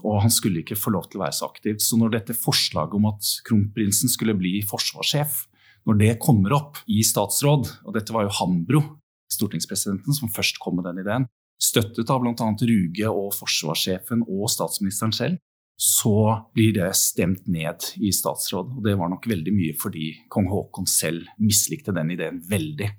Og 0.00 0.22
han 0.22 0.32
skulle 0.32 0.62
ikke 0.62 0.78
få 0.78 0.92
lov 0.94 1.08
til 1.08 1.20
å 1.20 1.26
være 1.26 1.36
så 1.36 1.48
aktiv. 1.48 1.76
Så 1.84 1.98
når 2.00 2.14
dette 2.16 2.36
forslaget 2.36 2.96
om 2.96 3.08
at 3.10 3.32
kronprinsen 3.48 4.12
skulle 4.12 4.36
bli 4.36 4.58
forsvarssjef, 4.68 5.42
når 5.88 6.00
det 6.00 6.14
kommer 6.20 6.54
opp 6.56 6.80
i 6.88 7.02
statsråd, 7.06 7.68
og 7.84 7.94
dette 7.96 8.12
var 8.12 8.26
jo 8.26 8.34
Hambro, 8.40 8.82
stortingspresidenten, 9.32 10.16
som 10.16 10.32
først 10.32 10.60
kom 10.60 10.78
med 10.78 10.88
den 10.88 11.02
ideen, 11.04 11.28
støttet 11.60 12.10
av 12.12 12.22
bl.a. 12.22 12.32
Ruge 12.32 13.12
og 13.12 13.32
forsvarssjefen 13.36 14.24
og 14.28 14.48
statsministeren 14.52 15.14
selv, 15.16 15.40
så 15.78 16.48
blir 16.54 16.72
det 16.74 16.88
stemt 16.98 17.46
ned 17.46 17.84
i 18.02 18.10
statsråd. 18.12 18.72
Og 18.78 18.82
det 18.82 18.96
var 18.98 19.12
nok 19.12 19.28
veldig 19.30 19.54
mye 19.54 19.76
fordi 19.78 20.10
kong 20.32 20.48
Haakon 20.50 20.88
selv 20.90 21.28
mislikte 21.38 21.94
den 21.94 22.10
ideen 22.16 22.40
veldig. 22.50 22.90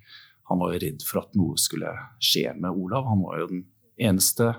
Han 0.50 0.62
var 0.64 0.74
jo 0.74 0.82
redd 0.86 1.04
for 1.04 1.26
at 1.26 1.36
noe 1.38 1.60
skulle 1.60 1.92
skje 2.24 2.54
med 2.56 2.72
Olav. 2.72 3.04
Han 3.12 3.26
var 3.26 3.44
jo 3.44 3.50
den 3.52 3.66
eneste 4.00 4.54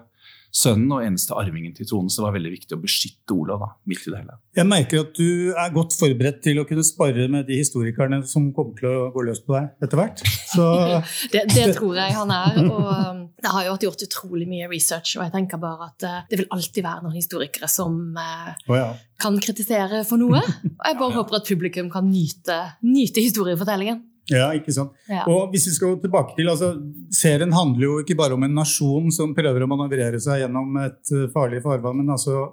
sønnen 0.51 0.91
og 0.93 1.05
eneste 1.05 1.35
arvingen 1.39 1.73
til 1.77 1.87
tronen, 1.87 2.11
så 2.11 2.21
det 2.21 2.27
var 2.27 2.37
veldig 2.37 2.53
viktig 2.53 2.77
å 2.77 2.83
beskytte 2.83 3.35
Olav 3.37 3.63
da, 3.63 3.69
midt 3.89 4.03
i 4.03 4.13
det 4.13 4.21
hele. 4.21 4.37
Jeg 4.59 4.69
merker 4.69 5.05
at 5.05 5.13
du 5.17 5.53
er 5.55 5.75
godt 5.75 5.95
forberedt 5.97 6.41
til 6.45 6.59
å 6.61 6.67
kunne 6.69 6.85
spare 6.87 7.29
med 7.31 7.47
de 7.49 7.61
historikerne 7.61 8.21
som 8.29 8.49
kommer 8.57 8.75
til 8.79 8.91
å 8.91 9.11
gå 9.15 9.25
løs 9.29 9.43
på 9.47 9.55
deg 9.57 9.87
etter 9.87 10.03
hvert. 10.03 10.25
Så 10.51 10.67
Det, 11.33 11.45
det 11.55 11.69
tror 11.79 11.97
jeg 12.01 12.17
han 12.17 12.35
er. 12.35 12.59
Og 12.67 12.89
um, 12.91 13.23
det 13.43 13.53
har 13.55 13.67
jo 13.67 13.75
vært 13.75 13.87
gjort 13.89 14.05
utrolig 14.07 14.47
mye 14.51 14.69
research, 14.71 15.17
og 15.19 15.25
jeg 15.27 15.35
tenker 15.35 15.61
bare 15.63 15.91
at 15.91 16.07
eh, 16.07 16.21
det 16.31 16.43
vil 16.43 16.51
alltid 16.57 16.87
være 16.87 17.05
noen 17.07 17.17
historikere 17.17 17.71
som 17.71 17.97
oh, 18.19 18.77
ja. 18.77 18.93
kan 19.21 19.39
kritisere 19.43 20.05
for 20.09 20.21
noe. 20.21 20.43
Og 20.81 20.87
jeg 20.87 20.97
bare 21.01 21.17
håper 21.17 21.41
at 21.41 21.49
publikum 21.49 21.91
kan 21.93 22.07
nyte, 22.09 22.57
nyte 22.87 23.25
historiefortellingen. 23.25 24.07
Ja, 24.31 24.51
ikke 24.55 24.73
sant. 24.75 24.95
Ja. 25.11 25.25
Og 25.31 25.51
hvis 25.53 25.67
vi 25.67 25.75
skal 25.75 25.95
gå 25.95 26.05
tilbake 26.05 26.37
til, 26.37 26.51
altså, 26.53 26.75
Serien 27.15 27.53
handler 27.55 27.87
jo 27.87 27.99
ikke 28.03 28.17
bare 28.19 28.37
om 28.37 28.47
en 28.47 28.57
nasjon 28.61 29.11
som 29.15 29.35
prøver 29.37 29.65
å 29.65 29.69
manøvrere 29.71 30.21
seg 30.23 30.45
gjennom 30.45 30.77
et 30.85 31.15
uh, 31.17 31.27
farlig 31.35 31.63
farvann, 31.65 31.99
men 31.99 32.15
altså 32.15 32.45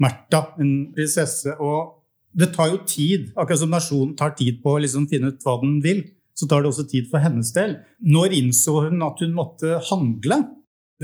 Märtha, 0.00 0.46
en 0.62 0.90
prinsesse. 0.96 1.54
Og 1.60 2.00
det 2.32 2.50
tar 2.54 2.70
jo 2.72 2.80
tid. 2.88 3.28
Akkurat 3.36 3.62
som 3.62 3.72
nasjonen 3.74 4.16
tar 4.18 4.34
tid 4.38 4.62
på 4.64 4.74
å 4.74 4.80
liksom 4.82 5.06
finne 5.10 5.32
ut 5.32 5.44
hva 5.44 5.58
den 5.62 5.78
vil, 5.84 6.02
så 6.40 6.48
tar 6.48 6.64
det 6.64 6.72
også 6.72 6.88
tid 6.88 7.10
for 7.12 7.20
hennes 7.22 7.52
del. 7.56 7.76
Når 8.00 8.32
innså 8.40 8.78
hun 8.88 9.02
at 9.04 9.20
hun 9.20 9.36
måtte 9.36 9.76
handle? 9.90 10.40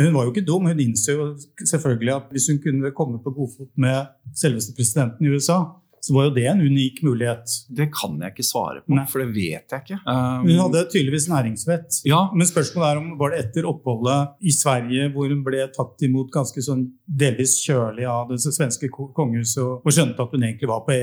Hun 0.00 0.12
var 0.16 0.26
jo 0.26 0.33
ikke 0.35 0.45
dum. 0.49 0.66
Hun 0.69 0.81
innså 0.81 1.14
jo 1.16 1.26
selvfølgelig 1.64 2.14
at 2.16 2.31
hvis 2.33 2.49
hun 2.52 2.61
kunne 2.64 2.90
komme 2.97 3.21
på 3.25 3.33
godfot 3.37 3.71
med 3.81 4.09
selveste 4.37 4.75
presidenten 4.76 5.25
i 5.28 5.33
USA, 5.37 5.62
så 6.07 6.14
var 6.14 6.28
jo 6.28 6.35
det 6.37 6.45
en 6.47 6.61
unik 6.62 7.00
mulighet. 7.02 7.50
Det 7.75 7.88
kan 7.90 8.12
jeg 8.23 8.31
ikke 8.35 8.45
svare 8.47 8.83
på, 8.85 8.95
Nei. 8.95 9.07
for 9.11 9.19
det 9.25 9.31
vet 9.35 9.73
jeg 9.73 9.81
ikke. 9.83 9.97
Um, 10.07 10.45
Hun 10.47 10.61
hadde 10.61 10.83
tydeligvis 10.93 11.26
næringsvett. 11.33 11.97
ja, 12.07 12.21
Men 12.37 12.47
spørsmålet 12.47 12.90
er 12.93 13.00
om 13.00 13.09
var 13.19 13.33
det 13.35 13.40
etter 13.47 13.66
oppholdet 13.66 14.37
i 14.47 14.52
Sverige, 14.55 15.09
hvor 15.16 15.33
hun 15.33 15.43
ble 15.43 15.64
tatt 15.75 16.05
imot 16.07 16.31
ganske 16.31 16.62
sånn 16.62 16.85
delvis 17.09 17.57
kjølig 17.64 18.07
av 18.07 18.28
det 18.31 18.38
svenske 18.45 18.88
ko- 18.93 19.11
kongehuset, 19.16 19.64
og, 19.64 19.90
skjønte 19.90 20.23
at 20.23 20.37
hun 20.37 20.47
egentlig 20.47 20.69
var 20.71 20.85
på 20.87 20.95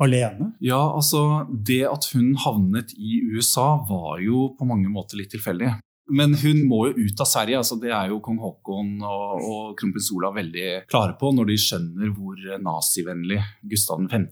alene? 0.00 0.52
Ja, 0.64 0.80
altså 0.94 1.46
Det 1.52 1.82
at 1.88 2.08
hun 2.14 2.34
havnet 2.44 2.94
i 2.96 3.22
USA, 3.34 3.76
var 3.88 4.20
jo 4.22 4.52
på 4.58 4.68
mange 4.68 4.90
måter 4.92 5.20
litt 5.20 5.32
tilfeldig. 5.34 5.74
Men 6.12 6.34
hun 6.36 6.64
må 6.68 6.88
jo 6.90 7.06
ut 7.06 7.20
av 7.22 7.28
Sverige. 7.30 7.60
altså 7.60 7.78
Det 7.80 7.92
er 7.94 8.10
jo 8.10 8.20
kong 8.24 8.40
Haakon 8.42 8.96
og, 9.06 9.44
og 9.46 9.76
kronprins 9.78 10.10
Olav 10.12 10.34
veldig 10.36 10.84
klare 10.90 11.14
på 11.20 11.30
når 11.32 11.52
de 11.52 11.58
skjønner 11.62 12.10
hvor 12.16 12.42
nazivennlig 12.60 13.38
Gustav 13.70 14.02
5. 14.10 14.26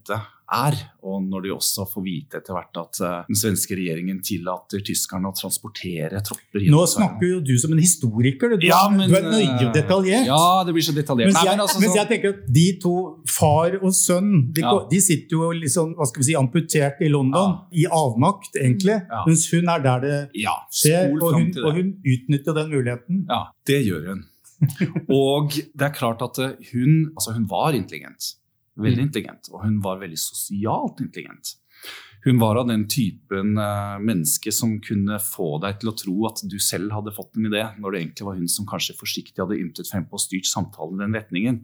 er. 0.52 0.76
Og 1.06 1.22
når 1.24 1.44
de 1.46 1.52
også 1.54 1.86
får 1.88 2.02
vite 2.04 2.38
etter 2.40 2.52
hvert 2.56 2.76
at 2.80 3.00
eh, 3.06 3.16
den 3.30 3.38
svenske 3.38 3.76
regjeringen 3.78 4.18
tillater 4.24 4.82
tyskerne 4.84 5.30
å 5.30 5.34
transportere 5.36 6.20
tropper 6.26 6.66
Nå 6.70 6.82
snakker 6.90 7.26
jo 7.26 7.38
du 7.44 7.54
som 7.60 7.72
en 7.74 7.80
historiker. 7.80 8.56
Du, 8.60 8.66
Ja, 8.68 8.82
men, 8.92 9.08
du 9.08 9.16
er 9.16 9.28
nøye 9.28 9.68
og 9.68 9.72
detaljert. 9.76 10.28
Ja, 10.28 10.62
det 10.66 10.74
blir 10.76 10.84
så 10.84 10.94
detaljert. 10.96 11.30
Mens, 11.30 11.38
Nei, 11.38 11.44
jeg, 11.48 11.56
men 11.56 11.64
altså, 11.66 11.82
mens 11.84 11.98
jeg 12.00 12.10
tenker 12.10 12.34
at 12.34 12.42
de 12.58 12.66
to, 12.82 12.94
far 13.30 13.78
og 13.80 13.94
sønn, 13.96 14.32
de, 14.52 14.64
Ja. 14.66 14.74
de 14.90 15.00
sitter 15.04 15.38
jo 15.38 15.52
liksom, 15.56 15.94
hva 15.98 16.08
skal 16.10 16.24
vi 16.24 16.28
si, 16.30 16.36
amputert 16.38 17.00
i 17.00 17.12
London, 17.12 17.56
i 17.72 17.86
avmakt 17.86 18.58
egentlig. 18.60 18.98
Ja. 19.06 19.22
Mens 19.28 19.46
hun 19.54 19.70
er 19.72 19.86
der 19.86 20.04
det 20.04 20.18
ja, 20.42 20.56
skjer, 20.74 21.14
og 21.16 21.38
hun, 21.38 21.48
og 21.64 21.78
hun 21.78 21.94
utnytter 22.04 22.58
den 22.60 22.74
muligheten. 22.74 23.24
Ja, 23.30 23.46
det 23.70 23.80
gjør 23.86 24.12
hun. 24.12 24.26
Og 25.08 25.54
det 25.56 25.86
er 25.86 25.92
klart 25.96 26.20
at 26.20 26.36
eh, 26.42 26.50
hun, 26.74 27.14
altså 27.16 27.32
hun 27.32 27.46
var 27.48 27.72
intelligent. 27.72 28.34
Veldig 28.84 29.08
intelligent. 29.08 29.50
Og 29.52 29.64
hun 29.64 29.80
var 29.84 30.00
veldig 30.02 30.20
sosialt 30.20 31.02
intelligent. 31.04 31.54
Hun 32.24 32.38
var 32.38 32.58
av 32.60 32.68
den 32.68 32.84
typen 32.88 33.56
eh, 33.58 33.96
menneske 34.04 34.52
som 34.52 34.74
kunne 34.84 35.16
få 35.24 35.54
deg 35.62 35.78
til 35.80 35.92
å 35.92 35.96
tro 35.96 36.16
at 36.28 36.42
du 36.44 36.58
selv 36.60 36.92
hadde 36.92 37.14
fått 37.16 37.38
en 37.38 37.48
idé, 37.48 37.62
når 37.80 37.94
det 37.94 38.02
egentlig 38.02 38.26
var 38.28 38.36
hun 38.36 38.50
som 38.52 38.68
kanskje 38.68 38.98
forsiktig 38.98 39.40
hadde 39.40 39.56
ymtet 39.56 39.88
frempå 39.88 40.18
og 40.18 40.24
styrt 40.26 40.50
samtalen 40.50 41.00
i 41.00 41.06
den 41.06 41.16
retningen. 41.16 41.62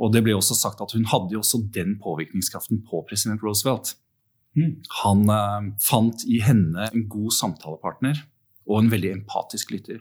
Og 0.00 0.14
det 0.14 0.24
ble 0.24 0.34
også 0.38 0.56
sagt 0.56 0.80
at 0.82 0.94
hun 0.96 1.04
hadde 1.12 1.36
jo 1.36 1.42
også 1.44 1.60
den 1.74 1.98
påvirkningskraften 2.02 2.80
på 2.88 3.04
president 3.08 3.44
Roosevelt. 3.44 3.92
Mm. 4.56 4.80
Han 5.02 5.28
eh, 5.36 5.68
fant 5.84 6.24
i 6.30 6.40
henne 6.44 6.88
en 6.88 7.06
god 7.12 7.36
samtalepartner 7.36 8.24
og 8.64 8.80
en 8.80 8.90
veldig 8.92 9.12
empatisk 9.18 9.74
lytter. 9.74 10.00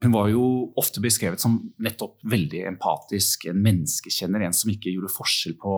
Hun 0.00 0.14
var 0.14 0.30
jo 0.32 0.44
ofte 0.80 1.02
beskrevet 1.04 1.42
som 1.42 1.58
nettopp 1.84 2.22
veldig 2.32 2.62
empatisk, 2.70 3.44
en 3.50 3.60
menneskekjenner, 3.60 4.46
en 4.46 4.56
som 4.56 4.72
ikke 4.72 4.94
gjorde 4.94 5.12
forskjell 5.12 5.58
på 5.60 5.74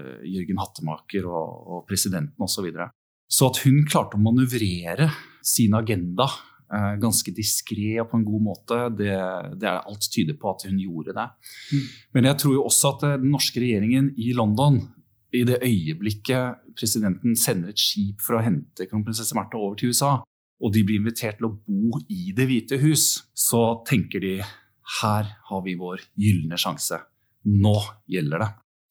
eh, 0.00 0.24
Jørgen 0.26 0.58
Hattemaker 0.58 1.28
og, 1.30 1.52
og 1.70 1.84
presidenten 1.86 2.42
osv. 2.42 2.56
Så, 2.58 2.64
videre. 2.66 2.88
så 3.30 3.50
at 3.52 3.60
hun 3.62 3.84
klarte 3.86 4.18
å 4.18 4.24
manøvrere 4.24 5.06
sin 5.46 5.76
agenda 5.78 6.26
eh, 6.26 6.96
ganske 6.98 7.30
diskré 7.36 7.92
og 8.02 8.08
på 8.10 8.18
en 8.18 8.26
god 8.26 8.46
måte, 8.48 8.80
det, 8.98 9.14
det 9.54 9.70
er 9.70 9.86
alt 9.86 10.10
tyder 10.10 10.34
på 10.34 10.50
at 10.50 10.66
hun 10.66 10.82
gjorde 10.82 11.14
det. 11.14 11.28
Mm. 11.70 11.86
Men 12.18 12.30
jeg 12.32 12.42
tror 12.42 12.56
jo 12.58 12.64
også 12.66 12.94
at 12.96 13.06
eh, 13.06 13.20
den 13.22 13.30
norske 13.36 13.62
regjeringen 13.62 14.10
i 14.18 14.32
London 14.34 14.82
i 15.30 15.44
det 15.46 15.60
øyeblikket 15.62 16.74
presidenten 16.74 17.38
sender 17.38 17.70
et 17.70 17.78
skip 17.78 18.22
for 18.24 18.38
å 18.38 18.42
hente 18.42 18.88
kronprinsesse 18.88 19.36
Märtha 19.38 19.60
over 19.60 19.78
til 19.78 19.92
USA, 19.92 20.16
og 20.58 20.72
de 20.74 20.84
blir 20.86 21.00
invitert 21.00 21.38
til 21.38 21.48
å 21.48 21.56
bo 21.66 22.00
i 22.10 22.32
Det 22.36 22.48
hvite 22.48 22.78
hus, 22.82 23.28
så 23.34 23.82
tenker 23.86 24.22
de 24.24 24.38
her 25.00 25.28
har 25.50 25.62
vi 25.64 25.76
vår 25.78 26.02
gylne 26.18 26.58
sjanse. 26.58 26.98
Nå 27.48 27.76
gjelder 28.10 28.42
det. 28.44 28.48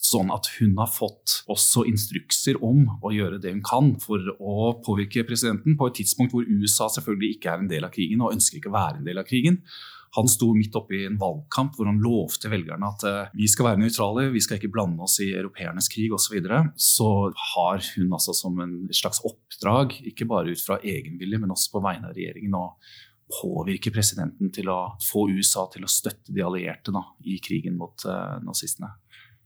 Sånn 0.08 0.30
at 0.32 0.46
hun 0.60 0.76
har 0.78 0.90
fått 0.94 1.42
også 1.50 1.84
instrukser 1.90 2.60
om 2.64 2.86
å 3.02 3.12
gjøre 3.12 3.42
det 3.42 3.52
hun 3.56 3.64
kan 3.66 3.96
for 4.00 4.22
å 4.38 4.78
påvirke 4.86 5.26
presidenten 5.28 5.76
på 5.78 5.90
et 5.90 5.98
tidspunkt 6.00 6.36
hvor 6.36 6.48
USA 6.48 6.88
selvfølgelig 6.94 7.38
ikke 7.38 7.52
er 7.52 7.64
en 7.64 7.72
del 7.72 7.88
av 7.88 7.94
krigen 7.96 8.22
og 8.22 8.36
ønsker 8.36 8.60
ikke 8.60 8.72
å 8.72 8.78
være 8.78 9.02
en 9.02 9.10
del 9.10 9.20
av 9.20 9.28
krigen. 9.28 9.60
Han 10.16 10.30
sto 10.32 10.54
midt 10.56 10.76
oppe 10.80 10.96
i 10.96 11.06
en 11.08 11.18
valgkamp 11.20 11.76
hvor 11.78 11.90
han 11.90 12.00
lovte 12.04 12.52
velgerne 12.52 12.90
at 12.90 13.06
eh, 13.08 13.34
vi 13.38 13.50
skal 13.52 13.72
være 13.72 13.82
nøytrale, 13.84 14.30
vi 14.34 14.44
skal 14.44 14.60
ikke 14.60 14.72
blande 14.74 15.04
oss 15.04 15.20
i 15.24 15.32
europeernes 15.34 15.90
krig 15.94 16.14
osv. 16.14 16.28
Så, 16.28 16.34
videre. 16.36 16.62
så 16.76 17.10
har 17.54 17.84
hun 17.96 18.12
altså 18.14 18.34
som 18.36 18.58
en 18.60 18.80
slags 18.92 19.22
oppdrag, 19.26 19.96
ikke 20.12 20.28
bare 20.28 20.52
ut 20.52 20.64
fra 20.64 20.76
egenvilje, 20.84 21.40
men 21.40 21.54
også 21.56 21.72
på 21.78 21.84
vegne 21.86 22.10
av 22.10 22.18
regjeringen, 22.18 22.58
å 22.58 22.76
påvirke 23.28 23.92
presidenten 23.92 24.52
til 24.56 24.70
å 24.72 24.80
få 25.04 25.28
USA 25.32 25.66
til 25.72 25.88
å 25.88 25.92
støtte 25.92 26.36
de 26.36 26.44
allierte 26.44 26.94
da, 26.96 27.04
i 27.28 27.40
krigen 27.44 27.76
mot 27.80 28.06
uh, 28.08 28.38
nazistene. 28.44 28.94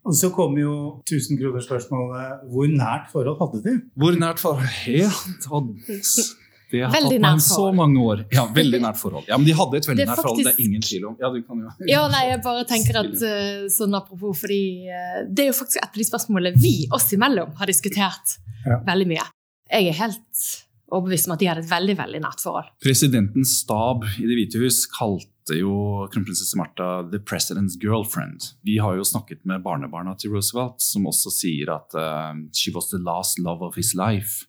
Og 0.01 0.17
så 0.17 0.31
kommer 0.33 0.63
jo 0.63 0.75
tusenkronerspørsmålet 1.09 2.45
hvor 2.49 2.69
nært 2.73 3.11
forhold 3.13 3.37
hadde 3.41 3.61
de? 3.67 3.73
Hvor 3.93 4.17
nært 4.17 4.41
forhold? 4.41 4.69
Helt. 4.81 6.40
Det 6.71 6.81
har 6.85 6.93
Veldig 6.93 7.17
tatt 7.17 7.25
meg 7.25 7.41
så 7.45 7.65
mange 7.75 7.99
år. 7.99 8.23
Ja, 8.31 8.45
veldig 8.55 8.79
nært 8.83 8.99
forhold. 9.01 9.27
Ja, 9.27 9.37
men 9.37 9.47
de 9.49 9.55
hadde 9.57 9.77
et 9.81 9.87
veldig 9.89 10.07
nært 10.07 10.21
forhold, 10.23 10.43
det 10.47 10.53
er 10.55 10.63
ingen 10.63 10.81
tvil 10.87 11.05
om. 11.11 11.17
Ja, 11.19 11.29
du 11.33 11.41
kan 11.43 11.59
jo. 11.65 11.71
Ja, 11.89 12.05
nei, 12.11 12.23
jeg 12.31 12.41
bare 12.45 12.63
tenker 12.69 13.01
at 13.03 13.25
eh, 13.27 13.67
sånn 13.73 13.95
apropos, 13.97 14.39
fordi 14.41 14.61
eh, 14.87 15.21
det 15.27 15.45
er 15.45 15.51
jo 15.51 15.57
faktisk 15.59 15.81
et 15.83 15.89
av 15.91 16.01
de 16.01 16.07
spørsmålene 16.07 16.61
vi 16.61 16.75
oss 16.95 17.09
imellom 17.17 17.53
har 17.59 17.67
diskutert 17.71 18.37
Ja. 18.65 18.77
veldig 18.85 19.07
mye. 19.09 19.23
Jeg 19.71 19.87
er 19.89 19.95
helt 20.03 20.43
overbevist 20.91 21.27
om 21.29 21.33
at 21.33 21.39
de 21.41 21.47
hadde 21.49 21.63
et 21.63 21.69
veldig, 21.71 21.95
veldig 21.97 22.21
nært 22.21 22.41
forhold. 22.43 22.67
Presidentens 22.83 23.53
stab 23.63 24.03
i 24.19 24.27
Det 24.27 24.35
hvite 24.37 24.59
hus 24.61 24.83
kalte 24.91 25.55
jo 25.57 26.07
kronprinsesse 26.13 26.55
Martha 26.59 27.01
'the 27.09 27.19
president's 27.19 27.77
girlfriend'. 27.81 28.53
Vi 28.63 28.77
har 28.77 28.95
jo 28.95 29.03
snakket 29.03 29.45
med 29.45 29.63
barnebarna 29.63 30.13
til 30.19 30.31
Roosevelt, 30.35 30.81
som 30.81 31.07
også 31.07 31.31
sier 31.31 31.71
at 31.73 31.95
uh, 31.95 32.35
'she 32.51 32.73
was 32.75 32.89
the 32.91 32.99
last 32.99 33.39
love 33.39 33.61
of 33.63 33.75
his 33.75 33.93
life'. 33.95 34.45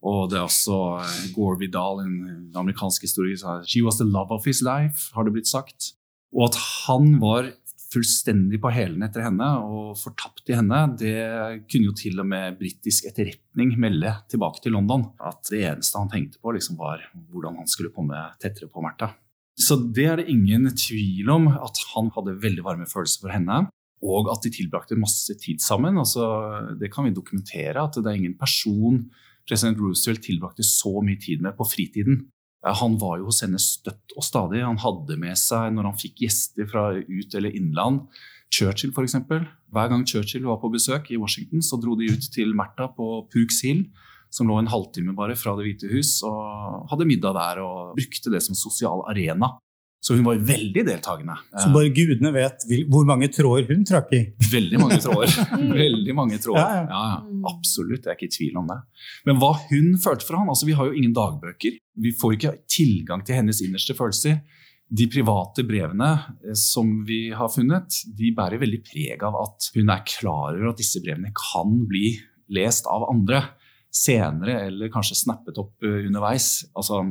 Og 0.00 0.30
det 0.32 0.38
er 0.38 0.46
også 0.46 0.76
eh, 1.02 1.24
Gore 1.34 1.58
Vidal, 1.60 2.04
en 2.06 2.52
amerikansk 2.56 3.02
historiker, 3.04 3.62
'she 3.62 3.84
was 3.84 4.00
the 4.00 4.08
love 4.08 4.32
of 4.32 4.46
his 4.46 4.62
life', 4.62 5.12
har 5.14 5.24
det 5.24 5.32
blitt 5.32 5.48
sagt. 5.48 5.92
Og 6.32 6.48
at 6.48 6.56
han 6.86 7.18
var 7.20 7.50
fullstendig 7.90 8.60
på 8.62 8.70
hælene 8.70 9.08
etter 9.08 9.24
henne 9.26 9.46
og 9.66 9.96
fortapt 9.98 10.46
i 10.50 10.54
henne, 10.54 10.78
det 11.00 11.16
kunne 11.66 11.88
jo 11.88 11.96
til 11.98 12.22
og 12.22 12.28
med 12.30 12.58
britisk 12.60 13.08
etterretning 13.10 13.74
melde 13.82 14.12
tilbake 14.30 14.62
til 14.62 14.76
London. 14.76 15.08
At 15.18 15.50
det 15.50 15.64
eneste 15.66 15.98
han 15.98 16.12
tenkte 16.12 16.38
på, 16.38 16.54
liksom 16.54 16.78
var 16.78 17.02
hvordan 17.32 17.58
han 17.58 17.70
skulle 17.70 17.92
komme 17.94 18.14
tettere 18.42 18.70
på 18.70 18.84
Märtha. 18.84 19.10
Så 19.58 19.76
det 19.76 20.06
er 20.06 20.20
det 20.20 20.30
ingen 20.30 20.70
tvil 20.70 21.28
om 21.34 21.50
at 21.50 21.82
han 21.92 22.12
hadde 22.14 22.38
veldig 22.40 22.64
varme 22.64 22.86
følelser 22.88 23.26
for 23.26 23.34
henne. 23.34 23.66
Og 24.00 24.30
at 24.32 24.46
de 24.46 24.52
tilbrakte 24.54 24.96
masse 24.96 25.34
tid 25.42 25.60
sammen. 25.60 25.98
Altså, 26.00 26.24
det 26.80 26.88
kan 26.94 27.04
vi 27.04 27.12
dokumentere. 27.12 27.82
At 27.82 27.98
det 27.98 28.06
er 28.06 28.16
ingen 28.16 28.38
person 28.40 29.02
president 29.48 29.80
Roosevelt 29.80 30.22
tilbrakte 30.24 30.66
så 30.66 31.00
mye 31.04 31.20
tid 31.20 31.42
med 31.44 31.56
på 31.58 31.66
fritiden. 31.68 32.26
Han 32.66 32.98
var 33.00 33.20
jo 33.20 33.30
hos 33.30 33.40
henne 33.44 33.60
støtt 33.62 34.12
og 34.18 34.24
stadig. 34.26 34.60
Han 34.64 34.80
hadde 34.82 35.16
med 35.20 35.38
seg 35.40 35.72
når 35.72 35.90
han 35.90 36.00
fikk 36.00 36.20
gjester 36.26 36.68
fra 36.68 36.90
ut- 36.98 37.36
eller 37.38 37.56
innland. 37.56 38.04
Churchill, 38.50 38.92
f.eks. 38.92 39.16
Hver 39.70 39.90
gang 39.92 40.04
Churchill 40.04 40.44
var 40.44 40.58
på 40.60 40.72
besøk 40.72 41.08
i 41.14 41.18
Washington, 41.20 41.62
så 41.62 41.78
dro 41.80 41.94
de 41.96 42.10
ut 42.10 42.26
til 42.34 42.52
Märtha 42.58 42.90
på 42.96 43.08
Pooks 43.30 43.62
Hill, 43.64 43.84
som 44.30 44.50
lå 44.50 44.58
en 44.58 44.70
halvtime 44.70 45.14
bare 45.16 45.38
fra 45.38 45.54
Det 45.56 45.66
hvite 45.66 45.90
hus, 45.90 46.18
og 46.26 46.90
hadde 46.90 47.06
middag 47.08 47.34
der 47.38 47.62
og 47.62 47.94
brukte 47.98 48.32
det 48.34 48.42
som 48.44 48.58
sosial 48.58 49.06
arena. 49.10 49.54
Så 50.00 50.16
hun 50.16 50.24
var 50.24 50.38
veldig 50.48 50.82
deltakende. 50.88 51.34
Så 51.52 51.68
bare 51.74 51.90
gudene 51.92 52.30
vet 52.32 52.64
hvor 52.88 53.04
mange 53.08 53.28
tråder 53.32 53.66
hun 53.68 53.82
trakk 53.84 54.14
i. 54.16 54.20
Veldig 54.48 54.80
mange 54.80 54.96
tråder. 55.04 55.34
Veldig 55.82 56.14
mange 56.16 56.38
tråder. 56.40 56.62
Ja, 56.62 56.78
ja. 56.78 56.86
Ja, 56.88 57.02
ja, 57.10 57.42
absolutt, 57.50 58.06
jeg 58.06 58.14
er 58.14 58.16
ikke 58.16 58.30
i 58.30 58.32
tvil 58.32 58.56
om 58.62 58.70
det. 58.70 58.78
Men 59.28 59.36
hva 59.42 59.52
hun 59.68 59.92
følte 60.00 60.24
for 60.24 60.40
han, 60.40 60.48
altså 60.48 60.70
Vi 60.70 60.78
har 60.78 60.88
jo 60.88 60.96
ingen 60.96 61.12
dagbøker. 61.16 61.76
Vi 62.00 62.14
får 62.16 62.38
ikke 62.38 62.54
tilgang 62.72 63.26
til 63.28 63.36
hennes 63.42 63.60
innerste 63.66 63.96
følelser. 63.98 64.40
De 64.90 65.06
private 65.12 65.62
brevene 65.68 66.10
eh, 66.16 66.56
som 66.58 66.96
vi 67.06 67.28
har 67.36 67.52
funnet, 67.52 68.00
de 68.16 68.32
bærer 68.34 68.62
veldig 68.62 68.80
preg 68.88 69.22
av 69.28 69.36
at 69.44 69.68
hun 69.76 69.92
er 69.92 70.06
klar 70.08 70.56
over 70.56 70.72
at 70.72 70.80
disse 70.80 71.02
brevene 71.04 71.30
kan 71.36 71.76
bli 71.90 72.16
lest 72.56 72.88
av 72.90 73.04
andre 73.12 73.44
senere, 73.94 74.64
eller 74.70 74.90
kanskje 74.90 75.18
snappet 75.18 75.60
opp 75.60 75.84
eh, 75.84 76.06
underveis. 76.08 76.64
Altså, 76.72 77.04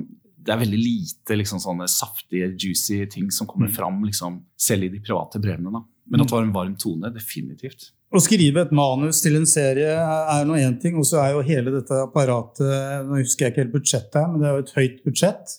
det 0.46 0.54
er 0.54 0.60
veldig 0.62 0.80
lite 0.80 1.36
liksom, 1.38 1.60
sånne 1.60 1.88
saftige, 1.92 2.52
juicy 2.58 3.06
ting 3.12 3.30
som 3.32 3.48
kommer 3.48 3.68
Mm. 3.68 3.76
fram 3.76 4.04
liksom, 4.04 4.42
selv 4.58 4.84
i 4.84 4.90
de 4.90 5.00
private 5.00 5.40
brevene. 5.44 5.72
Da. 5.72 5.82
Men 6.10 6.22
at 6.22 6.28
det 6.28 6.34
var 6.38 6.44
en 6.48 6.54
varm 6.56 6.76
tone, 6.80 7.12
definitivt. 7.14 7.92
Å 8.12 8.18
skrive 8.24 8.62
et 8.64 8.72
manus 8.74 9.22
til 9.22 9.36
en 9.38 9.46
serie 9.46 9.92
er 9.94 10.46
nå 10.50 10.56
én 10.58 10.80
ting, 10.82 10.96
og 10.98 11.04
så 11.06 11.20
er 11.22 11.34
jo 11.36 11.42
hele 11.46 11.70
dette 11.76 11.94
apparatet 12.08 13.06
Nå 13.06 13.20
husker 13.22 13.46
jeg 13.46 13.54
ikke 13.54 13.64
helt 13.66 13.76
budsjettet, 13.76 14.24
men 14.32 14.40
det 14.42 14.48
er 14.50 14.56
jo 14.56 14.64
et 14.64 14.74
høyt 14.80 15.04
budsjett. 15.06 15.58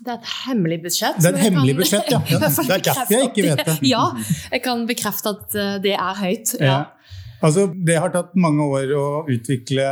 Det 0.00 0.08
er 0.14 0.20
et 0.20 0.28
hemmelig 0.46 0.78
budsjett. 0.84 1.16
Det 1.20 1.26
er 1.28 1.34
et 1.34 1.42
hemmelig 1.44 1.74
kan- 1.74 1.80
budsjett, 1.82 2.10
ja. 2.10 2.18
Det 2.28 2.76
er 2.76 2.84
derfor 2.86 3.10
jeg 3.16 3.26
ikke 3.32 3.42
vet 3.48 3.66
det. 3.66 3.74
Ja, 3.90 4.04
jeg 4.52 4.62
kan 4.64 4.86
bekrefte 4.88 5.34
at 5.34 5.54
eh, 5.60 5.78
det 5.82 5.92
er 5.96 6.14
høyt. 6.22 6.54
Ja. 6.60 6.78
Altså, 7.40 7.70
det 7.72 7.96
har 7.96 8.12
tatt 8.12 8.34
mange 8.36 8.64
år 8.68 8.90
å 8.96 9.04
utvikle 9.32 9.86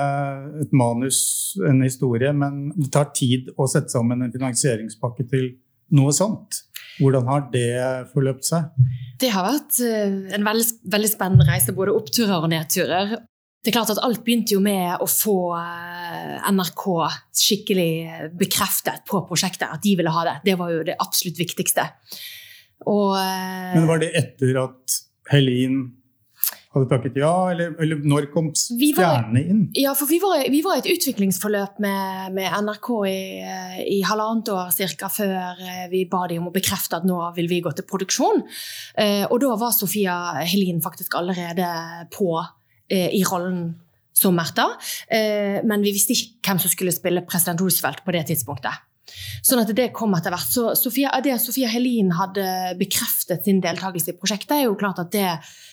et 0.62 0.74
manus, 0.76 1.20
en 1.64 1.80
historie, 1.84 2.32
men 2.36 2.68
det 2.76 2.90
tar 2.92 3.08
tid 3.16 3.48
å 3.56 3.68
sette 3.70 3.92
sammen 3.94 4.24
en 4.24 4.34
finansieringspakke 4.34 5.24
til 5.30 5.54
noe 5.96 6.12
sånt. 6.12 6.62
Hvordan 6.98 7.28
har 7.30 7.46
det 7.52 7.70
forløpt 8.12 8.44
seg? 8.44 8.68
Det 9.22 9.30
har 9.32 9.46
vært 9.46 9.80
eh, 9.86 10.36
en 10.36 10.44
veldig, 10.44 10.66
veldig 10.92 11.10
spennende 11.10 11.46
reise, 11.48 11.74
både 11.76 11.94
oppturer 11.96 12.42
og 12.42 12.50
nedturer. 12.52 13.16
Det 13.64 13.72
er 13.72 13.74
klart 13.74 13.92
at 13.94 14.00
Alt 14.04 14.22
begynte 14.26 14.54
jo 14.54 14.62
med 14.62 15.00
å 15.02 15.06
få 15.08 15.38
eh, 15.58 16.50
NRK 16.52 16.84
skikkelig 17.38 17.92
bekreftet 18.38 19.06
på 19.08 19.22
prosjektet, 19.30 19.70
at 19.70 19.82
de 19.84 19.94
ville 19.98 20.12
ha 20.12 20.26
det. 20.28 20.36
Det 20.46 20.58
var 20.60 20.74
jo 20.74 20.84
det 20.86 20.98
absolutt 21.00 21.40
viktigste. 21.40 21.86
Og, 22.86 23.16
eh, 23.18 23.78
Men 23.78 23.88
Var 23.88 24.04
det 24.04 24.12
etter 24.20 24.60
at 24.66 24.98
Helin 25.32 25.86
hadde 26.78 26.90
takket 26.90 27.18
ja, 27.20 27.32
eller, 27.52 27.74
eller 27.82 28.02
når 28.06 28.28
kom 28.32 28.50
stjernene 28.56 29.42
inn? 29.42 29.64
Ja, 29.78 29.94
for 29.98 30.10
vi 30.10 30.20
var, 30.22 30.44
vi 30.52 30.62
var 30.64 30.78
i 30.78 30.82
et 30.82 30.90
utviklingsforløp 30.94 31.80
med, 31.84 32.36
med 32.36 32.54
NRK 32.64 32.88
i, 33.10 33.18
i 33.96 33.98
halvannet 34.06 34.52
år 34.54 34.70
cirka, 34.74 35.10
før 35.12 35.58
eh, 35.64 35.84
vi 35.92 36.04
ba 36.10 36.24
de 36.30 36.38
om 36.40 36.48
å 36.50 36.54
bekrefte 36.54 37.00
at 37.00 37.08
nå 37.08 37.18
vil 37.36 37.50
vi 37.50 37.60
gå 37.64 37.74
til 37.76 37.86
produksjon. 37.88 38.44
Eh, 38.98 39.24
og 39.28 39.38
da 39.44 39.52
var 39.60 39.76
Sofia 39.76 40.16
Helin 40.40 40.82
faktisk 40.84 41.18
allerede 41.18 41.68
på 42.14 42.32
eh, 42.38 43.10
i 43.18 43.22
rollen 43.28 43.68
som 44.18 44.34
Märtha. 44.34 44.66
Eh, 45.10 45.60
men 45.66 45.84
vi 45.84 45.94
visste 45.94 46.14
ikke 46.16 46.50
hvem 46.50 46.62
som 46.62 46.72
skulle 46.72 46.94
spille 46.94 47.26
president 47.28 47.60
Roosevelt 47.62 48.04
på 48.06 48.14
det 48.16 48.26
tidspunktet. 48.32 48.87
Sånn 49.44 49.62
at 49.62 49.72
det 49.76 49.90
kom 49.96 50.14
etter 50.18 50.34
hvert. 50.34 50.52
Så 50.52 50.74
Sofia, 50.78 51.12
det 51.24 51.38
Sofia 51.42 51.70
Helin 51.72 52.12
hadde 52.18 52.44
bekreftet 52.80 53.46
sin 53.46 53.62
deltakelse 53.64 54.14
i 54.14 54.18
prosjektet, 54.18 54.56
er 54.58 54.68
jo 54.68 54.78
klart 54.78 55.00
at 55.02 55.12
det, 55.14 55.26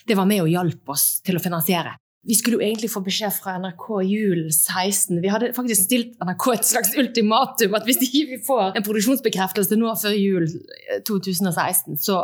det 0.08 0.18
var 0.18 0.28
med 0.28 0.44
og 0.44 0.50
hjalp 0.52 0.96
oss 0.96 1.08
til 1.26 1.38
å 1.38 1.42
finansiere. 1.42 1.96
Vi 2.26 2.34
skulle 2.34 2.58
jo 2.58 2.64
egentlig 2.66 2.90
få 2.90 3.04
beskjed 3.06 3.34
fra 3.38 3.54
NRK 3.62 3.84
julen 4.08 4.50
16. 4.50 5.20
Vi 5.22 5.30
hadde 5.30 5.52
faktisk 5.54 5.84
stilt 5.86 6.16
NRK 6.18 6.46
et 6.56 6.66
slags 6.66 6.96
ultimatum 6.98 7.76
at 7.78 7.86
hvis 7.86 8.02
ikke 8.02 8.24
vi 8.32 8.38
får 8.42 8.74
en 8.74 8.86
produksjonsbekreftelse 8.86 9.78
nå 9.78 9.92
før 10.00 10.16
jul 10.18 10.48
eh, 10.48 11.04
2016, 11.06 12.00
så 12.02 12.18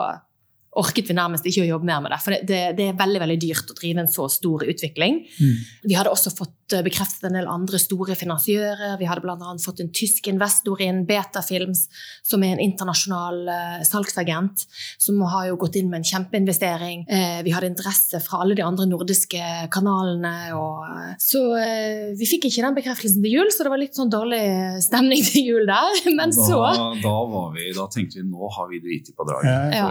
orket 0.82 1.10
vi 1.10 1.14
nærmest 1.14 1.46
ikke 1.46 1.66
å 1.66 1.68
jobbe 1.68 1.86
mer 1.86 2.00
med 2.02 2.14
det. 2.14 2.18
For 2.24 2.34
det, 2.34 2.40
det, 2.48 2.60
det 2.78 2.88
er 2.88 2.98
veldig 2.98 3.22
veldig 3.22 3.38
dyrt 3.44 3.70
å 3.70 3.76
drive 3.78 4.02
en 4.02 4.10
så 4.10 4.26
stor 4.32 4.64
utvikling. 4.72 5.20
Mm. 5.36 5.56
Vi 5.84 5.98
hadde 5.98 6.12
også 6.14 6.32
fått 6.34 6.56
bekreftet 6.84 7.28
en 7.28 7.36
del 7.36 7.48
andre 7.50 7.78
store 7.80 8.16
finansiører. 8.18 8.96
Vi 9.00 9.08
hadde 9.08 9.22
bl.a. 9.24 9.52
fått 9.62 9.82
en 9.84 9.90
tysk 9.94 10.28
investor 10.32 10.80
inn, 10.84 11.02
Betafilms, 11.08 11.84
som 12.26 12.42
er 12.44 12.54
en 12.54 12.62
internasjonal 12.64 13.40
eh, 13.52 13.78
salgsagent, 13.86 14.64
som 15.02 15.20
har 15.32 15.50
jo 15.50 15.58
gått 15.60 15.76
inn 15.80 15.90
med 15.92 16.00
en 16.00 16.08
kjempeinvestering. 16.08 17.04
Eh, 17.06 17.38
vi 17.46 17.54
hadde 17.54 17.70
interesse 17.72 18.22
fra 18.24 18.42
alle 18.42 18.56
de 18.58 18.64
andre 18.66 18.88
nordiske 18.90 19.52
kanalene. 19.74 20.34
Og, 20.56 20.84
eh, 20.88 21.14
så 21.22 21.44
vi 22.18 22.28
fikk 22.28 22.48
ikke 22.48 22.66
den 22.66 22.78
bekreftelsen 22.78 23.24
til 23.24 23.38
jul, 23.38 23.52
så 23.52 23.66
det 23.66 23.74
var 23.74 23.82
litt 23.82 23.98
sånn 23.98 24.12
dårlig 24.12 24.42
stemning 24.84 25.24
til 25.28 25.52
jul 25.52 25.68
der. 25.68 26.02
Men 26.18 26.34
så 26.36 26.60
da, 26.64 26.92
da, 27.02 27.16
var 27.32 27.50
vi, 27.56 27.70
da 27.76 27.88
tenkte 27.92 28.22
vi 28.22 28.28
nå 28.28 28.52
har 28.56 28.70
vi 28.72 28.82
driti 28.82 29.16
på 29.16 29.26
draget. 29.28 29.76
Ja, 29.76 29.90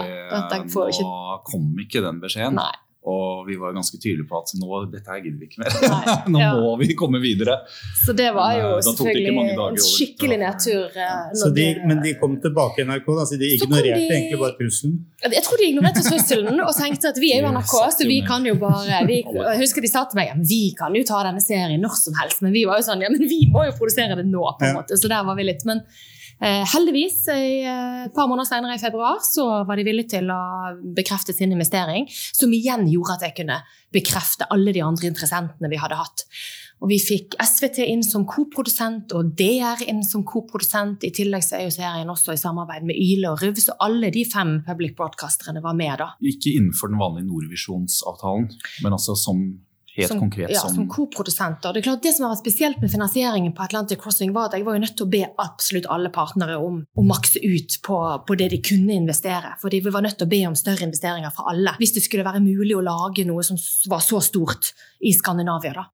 For, 0.71 0.89
ja, 0.93 1.05
Nå 1.05 1.41
kom 1.47 1.75
ikke 1.81 2.03
den 2.03 2.21
beskjeden. 2.23 2.57
Nei. 2.57 2.73
Og 3.01 3.48
vi 3.48 3.55
var 3.58 3.74
ganske 3.74 3.98
tydelige 3.98 4.27
på 4.29 4.38
at 4.38 4.51
nå, 4.62 4.67
dette 4.91 5.10
her 5.10 5.24
gidder 5.24 5.39
vi 5.41 5.48
ikke 5.50 5.63
mer. 5.63 5.74
Nei, 5.89 6.15
nå 6.36 6.41
ja. 6.43 6.50
må 6.53 6.75
vi 6.77 6.93
komme 6.98 7.17
videre. 7.24 7.55
Så 7.98 8.13
det 8.13 8.27
var 8.36 8.51
jo 8.60 8.67
eh, 8.67 8.75
det 8.75 8.84
ikke 8.84 8.91
selvfølgelig 8.91 9.63
en 9.65 9.79
skikkelig 9.86 10.38
nedtur. 10.43 11.00
Ja. 11.00 11.15
Så 11.41 11.50
de, 11.55 11.65
men 11.89 12.03
de 12.05 12.13
kom 12.22 12.36
tilbake 12.43 12.84
i 12.84 12.86
NRK, 12.86 13.10
da, 13.17 13.25
så 13.25 13.39
de 13.41 13.50
ignorerte 13.55 13.98
de- 13.98 14.05
egentlig 14.05 14.39
bare 14.43 14.53
trusselen? 14.60 15.00
Jeg 15.25 15.46
tror 15.48 15.63
de 15.63 15.72
ignorerte 15.72 16.05
trusselen 16.05 16.62
og 16.62 16.72
tenkte 16.77 17.10
at 17.10 17.17
vi 17.24 17.34
er 17.34 17.41
jo 17.41 17.51
NRK, 17.58 17.75
så 17.98 18.10
vi 18.13 18.22
kan 18.27 18.46
jo 18.46 18.53
bare 18.62 19.01
vi, 19.10 19.24
Jeg 19.25 19.60
husker 19.63 19.81
de 19.81 19.94
sa 19.96 20.05
til 20.05 20.22
meg 20.22 20.35
at 20.35 20.46
vi 20.53 20.61
kan 20.77 20.94
jo 20.94 21.01
ta 21.09 21.25
denne 21.25 21.42
serien 21.42 21.81
når 21.81 21.98
som 22.03 22.22
helst, 22.22 22.46
men 22.46 22.53
vi 22.53 22.68
var 22.70 22.83
jo 22.83 22.85
sånn 22.92 23.01
ja, 23.01 23.09
men 23.09 23.25
vi 23.25 23.48
må 23.50 23.66
jo 23.66 23.74
produsere 23.81 24.20
det 24.20 24.29
nå. 24.29 24.46
på 24.61 24.70
en 24.70 24.77
måte, 24.77 25.01
Så 25.01 25.09
der 25.09 25.25
var 25.25 25.42
vi 25.42 25.50
litt. 25.50 25.66
Men 25.66 25.81
eh, 25.81 26.21
heldigvis, 26.41 27.27
eh, 27.29 28.05
et 28.07 28.15
par 28.15 28.27
måneder 28.27 28.49
senere 28.49 28.75
i 28.75 28.81
februar, 28.81 29.19
så 29.21 29.63
var 29.67 29.77
de 29.77 29.85
villige 29.85 30.17
til 30.17 30.31
å 30.33 30.41
bekrefte 30.97 31.35
sin 31.37 31.51
investering, 31.53 32.07
som 32.09 32.49
igjen 32.49 32.87
gjorde 32.89 33.19
at 33.19 33.27
jeg 33.27 33.37
kunne 33.43 33.61
bekrefte 33.93 34.47
alle 34.49 34.73
de 34.73 34.81
andre 34.81 35.11
interessentene 35.11 35.69
vi 35.69 35.77
hadde 35.77 35.99
hatt. 35.99 36.25
Og 36.81 36.89
vi 36.89 36.97
fikk 36.97 37.35
SVT 37.37 37.83
inn 37.85 38.01
som 38.01 38.25
koprodusent 38.25 39.13
og 39.13 39.35
DR 39.37 39.83
inn 39.85 40.01
som 40.01 40.23
koprodusent. 40.25 41.03
I 41.05 41.13
tillegg 41.13 41.45
så 41.45 41.59
er 41.59 41.67
jo 41.67 41.75
serien 41.75 42.09
også 42.09 42.33
i 42.33 42.41
samarbeid 42.41 42.87
med 42.89 42.97
Yle 42.97 43.35
og 43.35 43.43
RUV, 43.43 43.61
så 43.61 43.77
alle 43.85 44.09
de 44.09 44.25
fem 44.25 44.63
public 44.65 44.95
broadcasterne 44.97 45.61
var 45.61 45.77
med 45.77 46.01
da. 46.01 46.15
Ikke 46.25 46.55
innenfor 46.55 46.89
den 46.89 47.01
vanlige 47.01 47.29
Nordvisjonsavtalen, 47.29 48.49
men 48.81 48.97
altså 48.97 49.13
som 49.13 49.45
helt 49.97 50.11
som, 50.11 50.19
konkret 50.19 50.51
ja, 50.53 50.63
som, 50.69 50.87
koprodusenter. 50.89 51.73
Det 51.73 51.81
er 51.81 51.87
klart 51.89 52.03
det 52.05 52.13
som 52.15 52.25
har 52.25 52.33
vært 52.33 52.43
spesielt 52.43 52.81
med 52.83 52.91
finansieringen 52.93 53.53
på 53.57 53.65
Atlantic 53.65 54.01
Crossing, 54.01 54.33
var 54.35 54.49
at 54.49 54.57
jeg 54.57 54.65
var 54.67 54.77
jo 54.77 54.83
nødt 54.85 54.97
til 54.97 55.07
å 55.07 55.13
be 55.13 55.23
absolutt 55.43 55.89
alle 55.91 56.11
partnere 56.13 56.57
om 56.61 56.81
å 56.81 57.05
makse 57.07 57.41
ut 57.43 57.79
på, 57.85 58.01
på 58.27 58.39
det 58.39 58.51
de 58.55 58.61
kunne 58.65 58.97
investere. 58.97 59.55
Fordi 59.61 59.81
vi 59.83 59.93
var 59.93 60.05
nødt 60.05 60.19
til 60.21 60.29
å 60.29 60.33
be 60.33 60.43
om 60.49 60.57
større 60.59 60.87
investeringer 60.87 61.33
fra 61.35 61.51
alle. 61.51 61.75
Hvis 61.81 61.95
det 61.97 62.05
skulle 62.05 62.27
være 62.27 62.43
mulig 62.43 62.77
å 62.77 62.85
lage 62.85 63.27
noe 63.27 63.43
som 63.45 63.59
var 63.91 64.03
så 64.05 64.21
stort 64.23 64.73
i 64.99 65.13
Skandinavia. 65.17 65.75
da. 65.81 65.89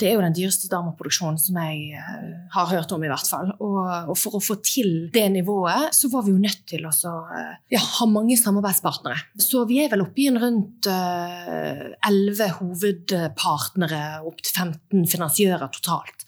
Det 0.00 0.08
er 0.08 0.16
jo 0.16 0.24
den 0.24 0.36
dyreste 0.36 0.70
dramaproduksjonen 0.72 1.38
som 1.40 1.58
jeg 1.60 1.98
eh, 2.00 2.28
har 2.54 2.70
hørt 2.72 2.92
om, 2.96 3.04
i 3.04 3.10
hvert 3.10 3.28
fall. 3.28 3.52
Og, 3.58 3.80
og 4.10 4.16
for 4.18 4.38
å 4.38 4.42
få 4.42 4.56
til 4.64 5.10
det 5.14 5.26
nivået, 5.34 5.92
så 5.96 6.10
var 6.12 6.24
vi 6.26 6.34
jo 6.34 6.40
nødt 6.40 6.62
til 6.70 6.86
å 6.88 6.92
eh, 6.92 7.58
ja, 7.76 7.82
ha 7.98 8.08
mange 8.10 8.38
samarbeidspartnere. 8.40 9.20
Så 9.40 9.66
vi 9.68 9.82
er 9.84 9.92
vel 9.92 10.06
oppe 10.06 10.24
i 10.24 10.30
en 10.30 10.40
rundt 10.40 10.88
elleve 10.90 12.48
hovedpartnere, 12.56 14.02
opp 14.26 14.40
til 14.40 14.64
15 14.64 15.06
finansiører 15.12 15.70
totalt. 15.76 16.26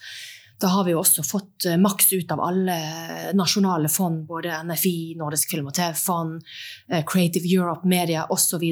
Da 0.62 0.68
har 0.70 0.84
vi 0.86 0.92
jo 0.94 1.00
også 1.00 1.24
fått 1.26 1.66
eh, 1.66 1.78
maks 1.80 2.12
ut 2.14 2.30
av 2.34 2.42
alle 2.44 2.76
nasjonale 3.34 3.90
fond, 3.90 4.22
både 4.28 4.60
NFI, 4.68 5.14
Nordisk 5.18 5.56
film- 5.56 5.70
og 5.72 5.74
TV-fond, 5.74 6.36
eh, 6.88 7.02
Creative 7.08 7.48
Europe, 7.50 7.88
Media 7.88 8.28
osv. 8.30 8.62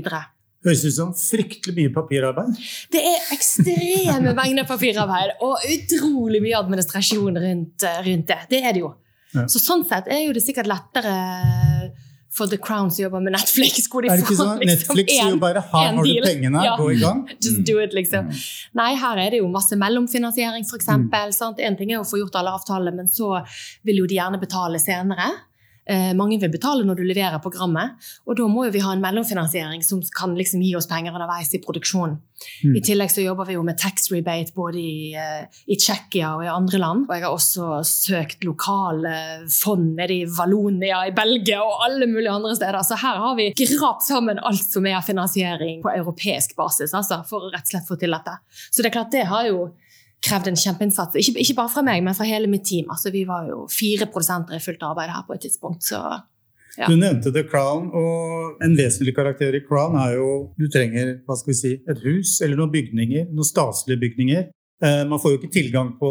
Høres 0.60 0.82
ut 0.84 0.92
som 0.92 1.12
fryktelig 1.16 1.76
mye 1.78 1.92
papirarbeid. 1.94 2.58
Det 2.92 3.00
er 3.00 3.30
ekstreme 3.32 4.34
mengder 4.40 4.66
papirarbeid 4.68 5.38
og 5.46 5.62
utrolig 5.64 6.42
mye 6.44 6.58
administrasjon 6.58 7.40
rundt, 7.40 7.86
eh, 7.88 8.02
rundt 8.04 8.28
det. 8.28 8.40
Det 8.50 8.60
er 8.60 8.76
det 8.76 8.84
jo. 8.84 8.92
Ja. 9.32 9.46
Så 9.48 9.62
sånn 9.62 9.86
sett 9.88 10.10
er 10.10 10.24
jo 10.26 10.34
det 10.36 10.42
sikkert 10.44 10.68
lettere 10.68 11.14
for 12.30 12.46
The 12.46 12.58
Crown 12.62 12.90
som 12.90 13.02
jobber 13.04 13.20
med 13.24 13.34
Netflix. 13.34 13.88
Hvor 13.90 14.04
de 14.04 14.10
Er 14.10 14.20
det 14.20 14.24
ikke 14.24 14.36
sånn 14.38 14.60
liksom 14.60 14.96
Netflix 14.96 15.16
jo 15.18 15.36
bare 15.42 15.60
'her 15.60 15.94
har 15.96 16.04
du 16.04 16.20
pengene, 16.22 16.64
Ja. 16.64 16.76
gå 16.76 16.92
i 16.92 16.98
gang'? 17.00 17.26
Just 17.42 17.64
do 17.64 17.78
it, 17.80 17.92
liksom. 17.92 18.28
Mm. 18.28 18.42
Nei, 18.74 18.94
her 18.94 19.18
er 19.18 19.30
det 19.30 19.38
jo 19.40 19.48
masse 19.48 19.74
mellomfinansiering, 19.76 20.64
f.eks. 20.64 20.86
Mm. 20.88 21.58
En 21.58 21.76
ting 21.76 21.90
er 21.92 21.98
å 21.98 22.06
få 22.06 22.20
gjort 22.22 22.36
alle 22.36 22.50
avtalene, 22.54 22.94
men 22.94 23.08
så 23.08 23.44
vil 23.84 23.96
jo 23.96 24.06
de 24.06 24.14
gjerne 24.14 24.38
betale 24.40 24.78
senere. 24.78 25.32
Eh, 25.88 26.12
mange 26.14 26.36
vil 26.40 26.52
betale 26.52 26.84
når 26.86 27.00
du 27.00 27.04
leverer 27.08 27.40
programmet, 27.42 27.96
og 28.28 28.36
da 28.38 28.46
må 28.50 28.66
vi 28.70 28.82
ha 28.84 28.92
en 28.94 29.02
mellomfinansiering 29.02 29.82
som 29.84 30.02
kan 30.16 30.36
liksom 30.38 30.62
gi 30.62 30.74
oss 30.78 30.88
penger 30.90 31.16
underveis 31.16 31.54
i 31.56 31.62
produksjonen. 31.64 32.18
Mm. 32.64 32.76
I 32.78 32.82
tillegg 32.84 33.10
så 33.12 33.24
jobber 33.24 33.48
vi 33.48 33.56
jo 33.56 33.64
med 33.66 33.78
tax 33.80 34.08
rebate 34.12 34.54
både 34.56 34.80
i, 34.80 35.12
eh, 35.18 35.48
i 35.68 35.76
Tsjekkia 35.80 36.34
og 36.36 36.44
i 36.44 36.52
andre 36.52 36.80
land. 36.80 37.08
Og 37.08 37.14
jeg 37.16 37.24
har 37.24 37.34
også 37.34 37.80
søkt 37.86 38.46
lokale 38.46 39.14
fond 39.50 39.96
nede 39.98 40.20
i 40.20 40.28
Valonia, 40.38 41.02
i 41.08 41.16
Belgia 41.16 41.60
og 41.64 41.84
alle 41.88 42.08
mulige 42.08 42.32
andre 42.32 42.54
steder. 42.56 42.80
Så 42.86 43.00
her 43.00 43.20
har 43.24 43.36
vi 43.36 43.50
grapt 43.56 44.06
sammen 44.06 44.40
alt 44.40 44.64
som 44.72 44.86
er 44.86 45.00
finansiering 45.04 45.82
på 45.82 45.92
europeisk 45.96 46.56
basis 46.56 46.94
altså, 46.94 47.22
for 47.28 47.48
å 47.48 47.52
rett 47.52 47.66
og 47.66 47.74
slett 47.74 47.88
få 47.88 47.98
til 48.00 48.16
dette. 48.16 48.38
Så 48.70 48.82
det 48.82 48.90
er 48.90 48.98
klart 49.00 49.12
det 49.12 49.28
har 49.28 49.48
jo 49.50 49.70
krevd 50.24 50.50
en 50.50 50.58
kjempeinnsats. 50.58 51.16
Ikke, 51.16 51.38
ikke 51.40 51.56
bare 51.62 51.72
fra 51.72 51.82
meg, 51.86 52.02
men 52.04 52.16
fra 52.16 52.26
hele 52.28 52.50
mitt 52.50 52.66
team. 52.68 52.90
Altså, 52.92 53.12
vi 53.14 53.24
var 53.28 53.46
jo 53.48 53.64
fire 53.72 54.08
produsenter 54.12 54.58
i 54.58 54.62
fullt 54.64 54.82
arbeid 54.82 55.12
her 55.12 55.24
på 55.26 55.38
et 55.38 55.46
tidspunkt. 55.48 55.82
Så 55.86 56.00
Ja. 56.78 56.86
Du 56.86 56.94
nevnte 56.94 57.32
The 57.34 57.42
Crown, 57.42 57.90
og 57.92 58.62
en 58.62 58.76
vesentlig 58.78 59.12
karakter 59.16 59.52
i 59.58 59.60
Crown 59.66 59.96
er 59.98 60.14
jo 60.14 60.54
Du 60.56 60.68
trenger 60.70 61.18
hva 61.26 61.36
skal 61.36 61.50
vi 61.50 61.56
si, 61.58 61.72
et 61.74 61.98
hus 62.04 62.40
eller 62.40 62.56
noen 62.56 62.70
bygninger, 62.70 63.26
noen 63.26 63.44
staselige 63.44 64.00
bygninger. 64.00 64.44
Eh, 64.82 65.04
Man 65.04 65.18
får 65.18 65.32
jo 65.32 65.38
ikke 65.40 65.52
tilgang 65.52 65.98
på 65.98 66.10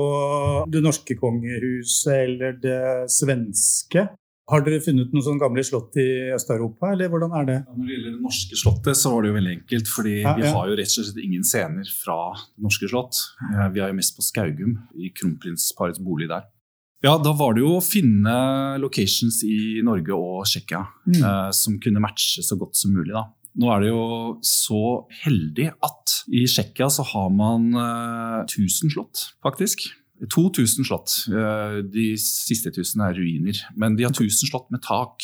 det 0.69 0.83
norske 0.83 1.15
kongehuset 1.15 2.13
eller 2.13 2.59
det 2.61 3.09
svenske. 3.09 4.09
Har 4.49 4.63
dere 4.65 4.79
funnet 4.81 5.11
noen 5.13 5.21
sånne 5.25 5.39
gamle 5.43 5.61
slott 5.63 5.93
i 6.01 6.05
Øst-Europa, 6.33 6.91
eller 6.95 7.09
hvordan 7.11 7.33
er 7.37 7.45
det? 7.45 7.57
Ja, 7.67 7.73
Når 7.77 7.85
det 7.85 7.93
gjelder 7.95 8.13
det 8.15 8.21
norske 8.23 8.57
slottet, 8.57 8.97
så 8.97 9.11
var 9.13 9.21
det 9.21 9.29
jo 9.29 9.35
veldig 9.39 9.53
enkelt. 9.59 9.87
fordi 9.93 10.13
Ja, 10.23 10.33
vi 10.39 10.47
har 10.55 10.67
jo 10.71 10.75
rett 10.79 10.95
og 10.97 11.05
slett 11.05 11.23
ingen 11.23 11.43
scener 11.45 11.85
fra 12.03 12.17
det 12.33 12.63
norske 12.65 12.89
slott. 12.89 13.15
Eh, 13.53 13.67
Vi 13.75 13.79
er 13.83 13.87
jo 13.93 13.97
mest 13.99 14.15
på 14.17 14.25
Skaugum, 14.25 14.73
i 14.97 15.11
kronprinsparets 15.13 15.99
bolig 16.01 16.27
der. 16.29 16.43
Ja, 17.03 17.17
da 17.17 17.31
var 17.31 17.53
det 17.53 17.61
jo 17.61 17.77
å 17.77 17.83
finne 17.85 18.79
locations 18.81 19.43
i 19.47 19.81
Norge 19.85 20.11
og 20.17 20.43
Tsjekkia 20.45 20.81
Mm. 21.07 21.21
eh, 21.23 21.51
som 21.51 21.79
kunne 21.79 22.01
matche 22.01 22.41
så 22.43 22.57
godt 22.57 22.75
som 22.75 22.91
mulig. 22.91 23.13
da. 23.13 23.25
Nå 23.57 23.69
er 23.75 23.79
det 23.81 23.89
jo 23.89 24.39
så 24.41 25.05
heldig 25.25 25.71
at 25.83 26.23
i 26.31 26.43
Tsjekkia 26.45 26.87
så 26.89 27.03
har 27.05 27.29
man 27.29 27.71
1000 28.45 28.91
slott, 28.93 29.33
faktisk. 29.43 29.89
2000 30.27 30.87
slott. 30.87 31.15
Uh, 31.31 31.79
de 31.85 32.11
siste 32.19 32.71
1000 32.73 33.05
er 33.05 33.17
ruiner. 33.17 33.63
Men 33.79 33.95
de 33.97 34.05
har 34.07 34.13
1000 34.13 34.51
slott 34.51 34.69
med 34.73 34.83
tak 34.85 35.23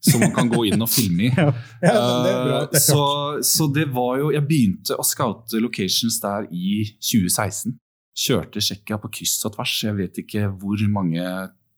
som 0.00 0.22
man 0.22 0.32
kan 0.32 0.48
gå 0.48 0.64
inn 0.70 0.80
og 0.80 0.88
filme 0.88 1.28
i. 1.28 1.30
ja, 1.36 1.52
ja, 1.84 2.00
det 2.24 2.34
bra. 2.46 2.60
Uh, 2.64 2.80
så, 2.80 3.04
så, 3.44 3.68
det 3.74 3.86
var 3.92 4.16
jo 4.22 4.32
Jeg 4.32 4.46
begynte 4.48 4.96
å 4.96 5.04
scoute 5.06 5.60
locations 5.60 6.20
der 6.22 6.48
i 6.48 6.82
2016. 6.96 7.76
Kjørte 8.20 8.62
Tsjekkia 8.64 9.00
på 9.00 9.12
kryss 9.20 9.38
og 9.48 9.56
tvers. 9.56 9.76
Jeg 9.86 9.98
vet 9.98 10.22
ikke 10.24 10.48
hvor 10.60 10.80
mange 10.92 11.24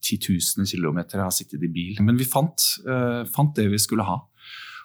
titusener 0.02 0.66
kilometer 0.66 1.20
jeg 1.20 1.26
har 1.26 1.34
sittet 1.34 1.62
i 1.62 1.70
bil. 1.70 1.98
Men 2.02 2.18
vi 2.18 2.26
fant, 2.26 2.68
uh, 2.86 3.22
fant 3.30 3.54
det 3.58 3.68
vi 3.72 3.80
skulle 3.82 4.06
ha. 4.06 4.20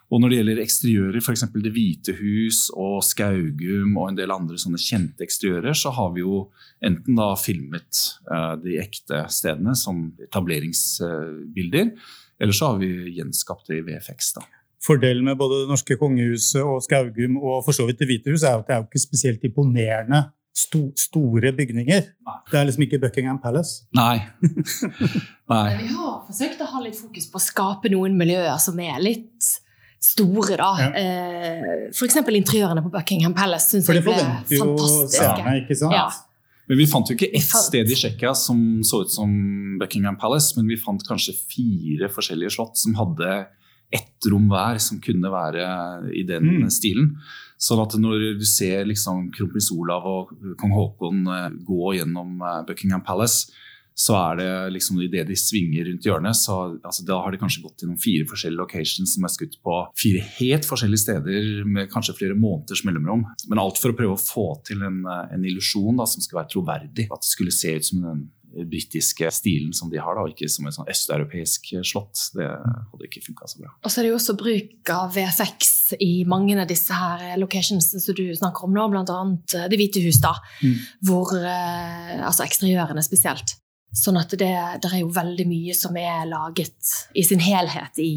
Og 0.08 0.22
når 0.24 0.32
det 0.32 0.38
gjelder 0.38 0.60
eksteriører, 0.64 1.20
f.eks. 1.20 1.44
Det 1.52 1.72
hvite 1.76 2.14
hus 2.16 2.62
og 2.72 3.02
Skaugum 3.04 3.98
og 4.00 4.12
en 4.12 4.20
del 4.20 4.32
andre 4.32 4.60
sånne 4.60 4.80
kjente 4.80 5.26
eksteriører, 5.26 5.76
så 5.76 5.92
har 5.98 6.14
vi 6.16 6.24
jo 6.24 6.46
enten 6.86 7.20
da 7.20 7.34
filmet 7.40 8.04
uh, 8.32 8.54
de 8.62 8.78
ekte 8.80 9.26
stedene 9.34 9.76
som 9.76 10.06
etableringsbilder, 10.30 11.92
eller 12.40 12.56
så 12.56 12.72
har 12.72 12.80
vi 12.80 13.18
gjenskapt 13.18 13.68
det 13.68 13.82
i 13.82 13.84
VFX. 13.90 14.32
da. 14.38 14.46
Fordelen 14.88 15.28
med 15.28 15.36
både 15.40 15.64
det 15.64 15.72
norske 15.74 16.00
kongehuset 16.00 16.62
og 16.64 16.80
Skaugum 16.86 17.40
og 17.42 17.64
for 17.66 17.76
så 17.76 17.88
vidt 17.88 18.00
Det 18.00 18.08
hvite 18.08 18.32
hus 18.32 18.46
er 18.46 18.60
at 18.60 18.68
det 18.68 18.76
er 18.76 18.84
jo 18.84 18.88
ikke 18.88 19.04
spesielt 19.04 19.44
imponerende 19.44 20.22
sto 20.58 20.88
store 20.98 21.52
bygninger. 21.54 22.06
Det 22.50 22.58
er 22.58 22.66
liksom 22.66 22.86
ikke 22.88 23.00
Buckingham 23.04 23.38
Palace. 23.42 23.84
Nei. 23.94 24.24
Nei. 25.54 25.68
Vi 25.84 25.92
har 25.92 26.16
forsøkt 26.26 26.64
å 26.64 26.70
ha 26.72 26.82
litt 26.86 26.98
fokus 26.98 27.28
på 27.30 27.38
å 27.38 27.44
skape 27.44 27.92
noen 27.94 28.18
miljøer 28.18 28.58
som 28.62 28.80
er 28.82 28.98
litt 29.04 29.52
store, 30.04 30.58
da. 30.58 30.70
Ja. 30.80 30.88
Eh, 30.96 31.90
F.eks. 31.92 32.16
interiørene 32.16 32.84
på 32.86 32.92
Buckingham 32.94 33.34
Palace 33.34 33.72
syns 33.74 33.86
For 33.86 33.94
jeg 33.98 34.04
det 34.04 34.08
ble 34.12 34.16
forventer 34.22 34.56
jo 34.56 34.64
fantastiske. 34.66 35.18
seerne, 35.18 35.54
ikke 35.64 35.76
sant? 35.80 35.94
Ja. 35.98 36.08
Men 36.68 36.78
Vi 36.82 36.86
fant 36.92 37.08
jo 37.10 37.16
ikke 37.16 37.30
ett 37.34 37.48
sted 37.48 37.90
i 37.90 37.96
Tsjekkia 37.96 38.34
som 38.36 38.82
så 38.84 39.02
ut 39.06 39.12
som 39.12 39.30
Buckingham 39.80 40.18
Palace, 40.20 40.54
men 40.58 40.68
vi 40.68 40.76
fant 40.76 41.02
kanskje 41.08 41.34
fire 41.48 42.10
forskjellige 42.12 42.52
slott 42.58 42.76
som 42.78 42.94
hadde 43.00 43.48
ett 43.94 44.28
rom 44.28 44.50
hver 44.52 44.80
som 44.84 45.00
kunne 45.00 45.30
være 45.32 46.12
i 46.14 46.24
den 46.28 46.44
Mm. 46.44 46.70
stilen. 46.70 47.16
Sånn 47.58 47.80
at 47.82 47.96
når 47.98 48.38
du 48.38 48.44
ser 48.46 48.84
liksom 48.86 49.32
kronprins 49.34 49.72
Olav 49.72 50.04
og 50.06 50.34
kong 50.60 50.72
Haakon 50.76 51.24
eh, 51.28 51.50
gå 51.66 51.96
gjennom 51.96 52.42
eh, 52.42 52.64
Buckingham 52.68 53.02
Palace, 53.02 53.50
så 53.98 54.14
er 54.14 54.38
det 54.38 54.50
liksom 54.76 55.00
idet 55.02 55.26
de 55.26 55.36
svinger 55.40 55.88
rundt 55.90 56.06
hjørnet, 56.06 56.38
så 56.38 56.58
altså, 56.76 57.06
da 57.08 57.18
har 57.24 57.34
de 57.34 57.40
kanskje 57.42 57.64
gått 57.64 57.82
gjennom 57.82 57.98
fire 58.02 58.28
forskjellige 58.30 58.62
locations 58.62 59.16
som 59.18 59.26
er 59.26 59.34
skutt 59.34 59.58
på 59.66 59.78
fire 59.98 60.22
helt 60.38 60.68
forskjellige 60.70 61.02
steder 61.08 61.66
med 61.66 61.90
kanskje 61.90 62.14
flere 62.20 62.38
måneders 62.38 62.84
mellomrom. 62.86 63.26
Men 63.50 63.64
alt 63.64 63.82
for 63.82 63.94
å 63.94 63.98
prøve 63.98 64.14
å 64.14 64.22
få 64.22 64.48
til 64.70 64.86
en, 64.86 65.02
eh, 65.10 65.34
en 65.34 65.48
illusjon 65.50 65.98
som 66.06 66.22
skulle 66.22 66.44
være 66.44 66.54
troverdig. 66.54 67.08
At 67.10 67.26
det 67.26 67.32
skulle 67.32 67.52
se 67.52 67.74
ut 67.74 67.90
som 67.90 68.06
den 68.06 68.26
britiske 68.70 69.32
stilen 69.34 69.74
som 69.74 69.90
de 69.90 69.98
har, 69.98 70.16
da, 70.16 70.24
og 70.24 70.34
ikke 70.34 70.50
som 70.50 70.68
et 70.68 70.78
sånn 70.78 70.90
østeuropeisk 70.90 71.74
slott. 71.86 72.30
Det 72.38 72.48
hadde 72.48 73.10
ikke 73.10 73.26
funka 73.26 73.50
så 73.50 73.62
bra. 73.64 73.74
Og 73.82 73.92
så 73.92 74.00
er 74.00 74.08
det 74.08 74.14
jo 74.14 74.22
også 74.22 74.38
bruk 74.38 74.94
av 74.94 75.14
VFX 75.18 75.76
i 76.06 76.24
mange 76.30 76.58
av 76.62 76.70
disse 76.70 76.94
her 76.94 77.34
locations 77.42 77.92
som 77.98 78.18
du 78.18 78.28
snakker 78.38 78.70
om 78.70 78.78
nå, 78.78 78.90
bl.a. 78.94 79.22
Det 79.70 79.80
hvite 79.80 80.06
hus, 80.06 80.22
da. 80.24 80.36
Mm. 80.62 80.76
Hvor, 81.10 81.34
eh, 81.42 82.20
altså 82.22 82.46
eksteriørene 82.46 83.04
spesielt. 83.06 83.58
Sånn 83.96 84.20
at 84.20 84.34
det, 84.40 84.52
det 84.84 84.90
er 84.92 85.00
jo 85.02 85.12
veldig 85.14 85.46
mye 85.48 85.76
som 85.78 85.96
er 86.00 86.28
laget 86.30 86.92
i 87.18 87.24
sin 87.26 87.44
helhet 87.44 88.02
i 88.04 88.12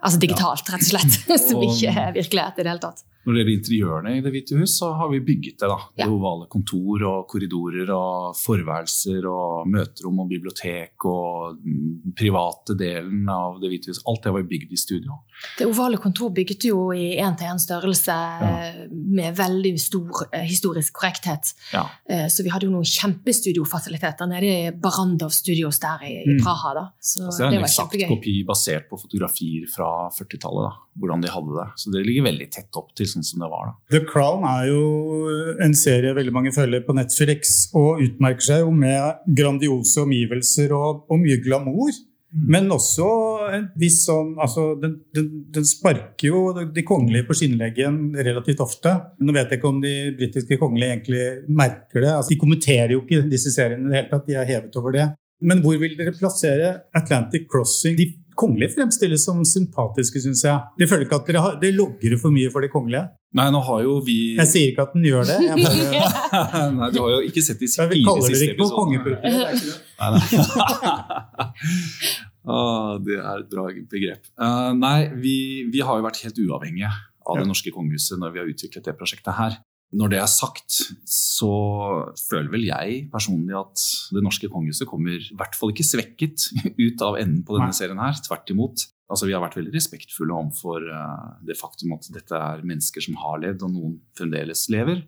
Altså 0.00 0.16
digitalt, 0.16 0.64
rett 0.72 0.80
og 0.80 0.88
slett. 0.94 1.16
Som 1.50 1.60
ikke 1.60 1.90
er 1.92 2.14
virkelighet 2.14 2.56
i 2.56 2.64
det 2.64 2.70
hele 2.70 2.80
tatt. 2.80 3.02
Når 3.26 3.34
det 3.34 3.40
gjelder 3.42 3.56
interiørene 3.58 4.12
i 4.16 4.20
Det 4.24 4.30
hvite 4.32 4.56
hus, 4.58 4.78
så 4.80 4.92
har 4.96 5.10
vi 5.12 5.20
bygget 5.20 5.58
det. 5.60 5.68
da. 5.68 5.76
Ja. 5.98 6.04
Det 6.06 6.12
ovale 6.14 6.46
kontor 6.48 7.02
og 7.04 7.26
korridorer 7.28 7.90
og 7.92 8.34
forværelser 8.36 9.26
og 9.28 9.68
møterom 9.68 10.20
og 10.24 10.28
bibliotek 10.30 11.04
og 11.04 11.58
den 11.62 12.14
private 12.16 12.76
delen 12.80 13.28
av 13.28 13.60
Det 13.60 13.68
hvite 13.68 13.90
hus. 13.92 14.00
Alt 14.08 14.22
det 14.24 14.32
var 14.32 14.42
bygd 14.48 14.72
i 14.72 14.76
studio. 14.80 15.18
Det 15.58 15.66
ovale 15.68 15.96
kontor 16.00 16.30
bygget 16.36 16.64
jo 16.70 16.90
i 16.92 17.16
én-til-én-størrelse 17.20 18.16
Ja. 18.40 18.86
med 18.90 19.36
veldig 19.36 19.74
stor 19.80 20.26
eh, 20.32 20.44
historisk 20.48 20.92
korrekthet. 20.96 21.52
Ja. 21.72 21.84
Eh, 22.08 22.26
så 22.28 22.42
vi 22.42 22.48
hadde 22.50 22.66
jo 22.66 22.72
noen 22.72 22.84
kjempestudiofasiliteter 22.84 24.26
nede 24.28 24.46
i 24.50 24.70
Barandov 24.72 25.30
Studios 25.32 25.78
der 25.80 25.98
i, 26.04 26.24
Mm. 26.30 26.40
Praha. 26.44 26.74
da. 26.74 26.84
Så, 27.00 27.24
altså, 27.26 27.38
det 27.38 27.46
er 27.46 27.50
det 27.50 27.58
en 27.58 27.64
eksakt 27.64 28.08
kopi 28.08 28.44
basert 28.46 28.88
på 28.90 28.98
fotografier 29.00 29.66
fra 29.68 30.10
40-tallet. 30.10 30.72
Hvordan 31.00 31.22
de 31.22 31.28
hadde 31.32 31.54
det. 31.56 31.68
Så 31.80 31.90
det 31.92 32.04
ligger 32.06 32.24
veldig 32.26 32.50
tett 32.52 32.76
opp 32.76 32.94
til 32.94 33.06
sånn 33.06 33.19
som 33.26 33.42
det 33.42 33.50
var 33.52 33.70
da. 33.70 33.74
The 33.94 34.02
Crown 34.08 34.44
er 34.48 34.68
jo 34.70 34.84
en 35.64 35.74
serie 35.78 36.14
veldig 36.16 36.34
mange 36.34 36.52
følger 36.56 36.84
på 36.86 36.96
Netflix, 36.96 37.56
og 37.76 38.02
utmerker 38.04 38.46
seg 38.50 38.62
jo 38.64 38.70
med 38.74 39.24
grandiose 39.36 40.04
omgivelser 40.04 40.72
og, 40.76 41.04
og 41.10 41.20
mye 41.22 41.40
glamour. 41.44 41.92
Men 42.30 42.68
også 42.70 43.06
en 43.56 43.64
viss 43.80 44.04
sånn 44.06 44.36
altså 44.38 44.76
den, 44.78 44.92
den, 45.16 45.30
den 45.50 45.64
sparker 45.66 46.28
jo 46.28 46.42
de 46.62 46.84
kongelige 46.86 47.26
på 47.26 47.34
skinnleggen 47.40 48.12
relativt 48.14 48.62
ofte. 48.62 48.92
Nå 49.18 49.34
vet 49.34 49.50
jeg 49.50 49.58
ikke 49.58 49.72
om 49.72 49.80
de 49.82 49.94
britiske 50.18 50.60
kongelige 50.60 50.92
egentlig 50.92 51.24
merker 51.48 52.04
det. 52.04 52.12
Altså, 52.12 52.30
de 52.30 52.38
kommenterer 52.38 52.94
jo 52.94 53.02
ikke 53.02 53.24
disse 53.32 53.50
seriene 53.54 53.88
i 53.88 53.90
det 53.90 53.98
hele 53.98 54.12
tatt, 54.12 54.28
de 54.28 54.38
er 54.38 54.52
hevet 54.52 54.78
over 54.78 54.94
det. 54.94 55.08
Men 55.40 55.62
hvor 55.64 55.78
vil 55.80 55.96
dere 55.98 56.14
plassere 56.14 56.72
Atlantic 56.94 57.48
Crossing? 57.50 57.96
De 57.98 58.06
kongelige 58.40 58.74
fremstilles 58.74 59.24
som 59.28 59.42
sympatiske, 59.46 60.22
syns 60.24 60.44
jeg. 60.46 60.70
De 60.80 60.88
føler 60.88 61.06
ikke 61.06 61.18
at 61.20 61.28
dere, 61.28 61.42
har, 61.44 61.58
dere 61.60 61.76
logrer 61.76 62.16
for 62.20 62.34
mye 62.34 62.52
for 62.52 62.64
de 62.64 62.70
kongelige. 62.72 63.04
Nei, 63.38 63.46
nå 63.54 63.60
har 63.62 63.84
jo 63.84 63.98
vi 64.02 64.16
Jeg 64.34 64.50
sier 64.50 64.72
ikke 64.72 64.88
at 64.88 64.96
den 64.96 65.04
gjør 65.06 65.28
det. 65.28 65.36
Bare, 65.60 66.64
Nei, 66.80 66.88
Du 66.94 66.98
har 67.04 67.12
jo 67.14 67.20
ikke 67.28 67.44
sett 67.46 67.60
de 67.62 67.68
fire 67.70 68.16
siste 68.26 68.48
episodene. 68.56 69.04
Vi 69.04 69.14
kaller 69.14 69.38
dere 69.38 69.52
ikke 69.54 69.68
det. 69.68 69.78
Nei, 70.00 70.10
nei. 71.36 71.46
Ah, 72.50 72.94
det 73.04 73.18
er 73.20 73.42
et 73.42 73.50
bra 73.52 73.66
begrep. 73.68 74.24
Uh, 74.40 74.70
nei, 74.72 75.10
vi, 75.20 75.34
vi 75.70 75.82
har 75.84 75.98
jo 76.00 76.06
vært 76.06 76.22
helt 76.24 76.38
uavhengige 76.40 76.88
av 77.28 77.36
det 77.36 77.44
norske 77.50 77.72
kongehuset 77.74 78.16
når 78.18 78.32
vi 78.32 78.40
har 78.40 78.48
utviklet 78.48 78.86
det 78.88 78.94
prosjektet 78.96 79.36
her. 79.36 79.58
Når 79.90 80.12
det 80.12 80.20
er 80.22 80.28
sagt, 80.30 80.76
så 81.10 81.50
føler 82.28 82.50
vel 82.52 82.66
jeg 82.68 83.00
personlig 83.10 83.56
at 83.58 83.82
det 84.14 84.22
norske 84.22 84.50
kongehuset 84.52 84.86
kommer 84.86 85.16
i 85.16 85.34
hvert 85.34 85.56
fall 85.58 85.72
ikke 85.72 85.86
svekket 85.86 86.46
ut 86.84 87.02
av 87.02 87.18
enden 87.18 87.42
på 87.46 87.58
denne 87.58 87.74
serien 87.74 87.98
her. 87.98 88.14
Tvert 88.22 88.52
imot. 88.54 88.86
Altså, 89.10 89.26
vi 89.26 89.34
har 89.34 89.42
vært 89.42 89.58
veldig 89.58 89.74
respektfulle 89.74 90.36
overfor 90.36 90.86
eh, 90.86 91.26
det 91.48 91.58
faktum 91.58 91.96
at 91.96 92.06
dette 92.14 92.38
er 92.38 92.62
mennesker 92.62 93.02
som 93.02 93.18
har 93.18 93.42
levd, 93.42 93.66
og 93.66 93.74
noen 93.74 93.96
fremdeles 94.18 94.68
lever. 94.70 95.02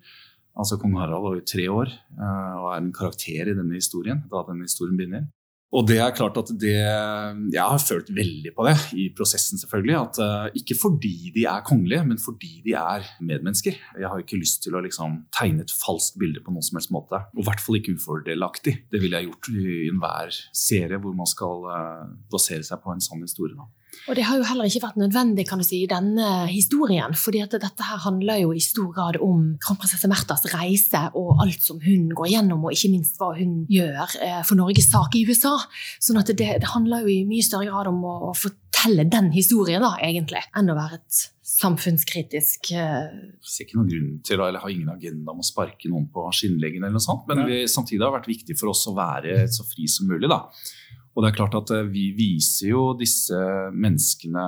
Altså, 0.59 0.81
Kong 0.83 0.99
Harald 0.99 1.23
var 1.25 1.39
jo 1.39 1.47
tre 1.47 1.69
år 1.71 1.93
eh, 1.93 2.57
og 2.59 2.67
er 2.73 2.81
en 2.81 2.91
karakter 2.97 3.53
i 3.53 3.55
denne 3.55 3.79
historien 3.79 4.25
da 4.33 4.43
denne 4.49 4.67
historien 4.67 4.99
begynner. 4.99 5.31
Og 5.73 5.87
det 5.89 5.97
er 6.05 6.13
klart 6.13 6.37
at 6.37 6.51
det 6.61 6.75
Jeg 6.75 7.63
har 7.65 7.81
følt 7.81 8.11
veldig 8.13 8.53
på 8.57 8.67
det 8.67 8.75
i 9.01 9.07
prosessen, 9.17 9.61
selvfølgelig. 9.61 9.97
At 9.97 10.21
eh, 10.21 10.61
Ikke 10.61 10.77
fordi 10.77 11.33
de 11.35 11.47
er 11.49 11.65
kongelige, 11.65 12.05
men 12.05 12.21
fordi 12.21 12.61
de 12.67 12.75
er 12.77 13.07
medmennesker. 13.21 13.79
Jeg 13.99 14.09
har 14.09 14.21
ikke 14.21 14.41
lyst 14.41 14.63
til 14.67 14.77
å 14.77 14.83
liksom 14.85 15.23
tegne 15.33 15.65
et 15.65 15.73
falskt 15.73 16.19
bilde 16.21 16.45
på 16.45 16.53
noen 16.53 16.67
som 16.67 16.77
helst 16.77 16.93
måte. 16.93 17.23
Og 17.33 17.45
i 17.45 17.49
hvert 17.49 17.65
fall 17.65 17.81
ikke 17.81 17.97
ufordelaktig. 17.97 18.77
Det 18.93 19.01
ville 19.01 19.17
jeg 19.17 19.31
gjort 19.31 19.53
i 19.53 19.69
enhver 19.89 20.41
serie 20.53 21.01
hvor 21.01 21.17
man 21.17 21.31
skal 21.31 21.69
eh, 21.73 22.11
basere 22.33 22.67
seg 22.69 22.83
på 22.85 22.93
en 22.93 23.05
sann 23.05 23.25
historie. 23.25 23.57
Da. 23.57 23.71
Og 24.09 24.17
det 24.19 24.25
har 24.27 24.39
jo 24.39 24.47
heller 24.49 24.67
ikke 24.67 24.83
vært 24.83 24.99
nødvendig 24.99 25.45
kan 25.49 25.61
du 25.61 25.67
si, 25.67 25.83
i 25.85 25.91
denne 25.91 26.47
historien, 26.51 27.15
fordi 27.19 27.43
at 27.45 27.55
dette 27.55 27.87
her 27.87 28.01
handler 28.03 28.41
jo 28.43 28.55
i 28.57 28.63
stor 28.63 28.89
grad 28.95 29.19
om 29.23 29.53
kronprinsesse 29.63 30.11
Märthas 30.11 30.47
reise 30.53 31.05
og 31.19 31.43
alt 31.45 31.63
som 31.63 31.79
hun 31.85 32.09
går 32.17 32.33
gjennom, 32.35 32.65
og 32.67 32.75
ikke 32.75 32.91
minst 32.95 33.21
hva 33.21 33.33
hun 33.37 33.63
gjør 33.71 34.17
eh, 34.25 34.41
for 34.49 34.59
Norges 34.59 34.91
sak 34.91 35.15
i 35.19 35.25
USA. 35.29 35.55
Sånn 36.03 36.19
at 36.21 36.33
det, 36.33 36.51
det 36.65 36.73
handler 36.73 37.07
jo 37.07 37.13
i 37.15 37.23
mye 37.29 37.47
større 37.47 37.71
grad 37.71 37.93
om 37.93 38.03
å, 38.09 38.17
å 38.31 38.35
fortelle 38.37 39.07
den 39.13 39.31
historien, 39.37 39.85
da, 39.85 39.95
egentlig, 40.03 40.43
enn 40.59 40.73
å 40.73 40.79
være 40.79 40.99
et 40.99 41.23
samfunnskritisk 41.53 42.73
eh, 42.75 43.09
Jeg 43.13 43.51
ser 43.53 43.67
ikke 43.67 43.79
noen 43.79 43.91
grunn 43.93 44.13
til 44.27 44.41
å, 44.41 44.49
eller 44.49 44.63
har 44.65 44.73
ingen 44.73 44.91
agenda 44.93 45.35
om 45.35 45.43
å 45.43 45.47
sparke 45.47 45.91
noen 45.93 46.09
på 46.11 46.27
skinnleggen, 46.35 46.83
eller 46.83 46.97
noe 46.97 47.07
sånt, 47.07 47.29
men 47.31 47.45
vi, 47.47 47.63
samtidig 47.71 48.03
har 48.03 48.11
det 48.11 48.21
vært 48.23 48.33
viktig 48.33 48.59
for 48.59 48.73
oss 48.73 48.87
å 48.91 48.97
være 48.97 49.45
så 49.53 49.67
fri 49.69 49.87
som 49.91 50.11
mulig. 50.11 50.31
da. 50.33 50.43
Og 51.13 51.23
det 51.23 51.29
er 51.29 51.37
klart 51.37 51.57
at 51.59 51.71
eh, 51.75 51.91
Vi 51.93 52.09
viser 52.17 52.73
jo 52.73 52.83
disse 52.99 53.37
menneskene 53.75 54.47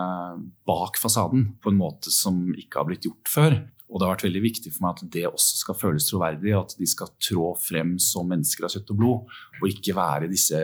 bak 0.66 0.98
fasaden 1.00 1.54
på 1.60 1.72
en 1.72 1.80
måte 1.80 2.12
som 2.14 2.46
ikke 2.54 2.80
har 2.80 2.88
blitt 2.88 3.08
gjort 3.08 3.30
før. 3.30 3.60
Og 3.92 4.00
det 4.00 4.06
har 4.06 4.14
vært 4.16 4.26
veldig 4.26 4.42
viktig 4.42 4.72
for 4.72 4.86
meg 4.86 4.96
at 4.96 5.12
det 5.14 5.28
også 5.28 5.60
skal 5.60 5.76
føles 5.78 6.08
troverdig, 6.08 6.54
at 6.56 6.72
de 6.80 6.88
skal 6.88 7.12
trå 7.22 7.52
frem 7.60 7.94
som 8.02 8.26
mennesker 8.26 8.66
av 8.66 8.72
kjøtt 8.72 8.92
og 8.94 8.98
blod, 8.98 9.34
og 9.60 9.66
ikke 9.70 9.94
være 9.94 10.30
disse 10.32 10.60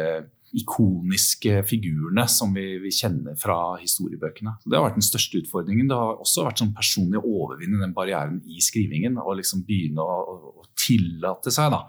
ikoniske 0.56 1.60
figurene 1.68 2.24
som 2.30 2.50
vi, 2.54 2.64
vi 2.82 2.90
kjenner 2.94 3.36
fra 3.38 3.76
historiebøkene. 3.78 4.56
Så 4.58 4.70
det 4.70 4.78
har 4.78 4.88
vært 4.88 4.98
den 4.98 5.06
største 5.06 5.38
utfordringen. 5.44 5.86
Det 5.90 5.98
har 5.98 6.18
også 6.18 6.46
vært 6.46 6.62
sånn 6.62 6.74
personlig 6.74 7.20
å 7.20 7.34
overvinne 7.44 7.78
den 7.82 7.94
barrieren 7.94 8.40
i 8.50 8.58
skrivingen 8.64 9.20
og 9.22 9.36
liksom 9.38 9.62
begynne 9.68 10.02
å, 10.02 10.40
å, 10.50 10.66
tillate 10.80 11.52
seg 11.52 11.70
da, 11.74 11.84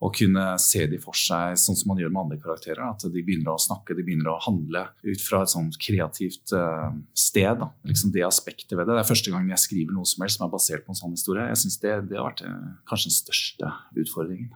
å 0.00 0.08
kunne 0.16 0.44
se 0.62 0.86
de 0.88 0.98
for 1.00 1.16
seg 1.16 1.58
sånn 1.60 1.76
som 1.76 1.90
man 1.92 2.00
gjør 2.00 2.12
med 2.14 2.22
andre 2.22 2.38
karakterer. 2.40 2.80
At 2.86 3.04
de 3.04 3.24
begynner 3.24 3.52
å 3.52 3.60
snakke, 3.60 3.96
de 3.98 4.04
begynner 4.06 4.32
å 4.32 4.38
handle 4.46 4.86
ut 5.04 5.20
fra 5.24 5.42
et 5.44 5.52
sånt 5.52 5.76
kreativt 5.80 6.54
uh, 6.56 6.88
sted. 7.12 7.60
Da. 7.60 7.68
Liksom 7.88 8.14
Det 8.14 8.24
aspektet 8.24 8.72
ved 8.72 8.86
det. 8.86 8.96
Det 8.96 9.04
er 9.04 9.10
første 9.10 9.34
gang 9.34 9.52
jeg 9.52 9.64
skriver 9.66 9.96
noe 9.96 10.08
som 10.08 10.24
helst 10.24 10.40
som 10.40 10.48
er 10.48 10.54
basert 10.54 10.86
på 10.86 10.94
en 10.94 11.00
sånn 11.02 11.14
historie. 11.16 11.44
Jeg 11.52 11.60
synes 11.66 11.78
det, 11.84 11.94
det 12.08 12.20
har 12.20 12.30
vært 12.30 12.42
uh, 12.48 12.72
kanskje 12.88 13.12
den 13.12 13.18
største 13.18 13.72
utfordringen. 14.00 14.50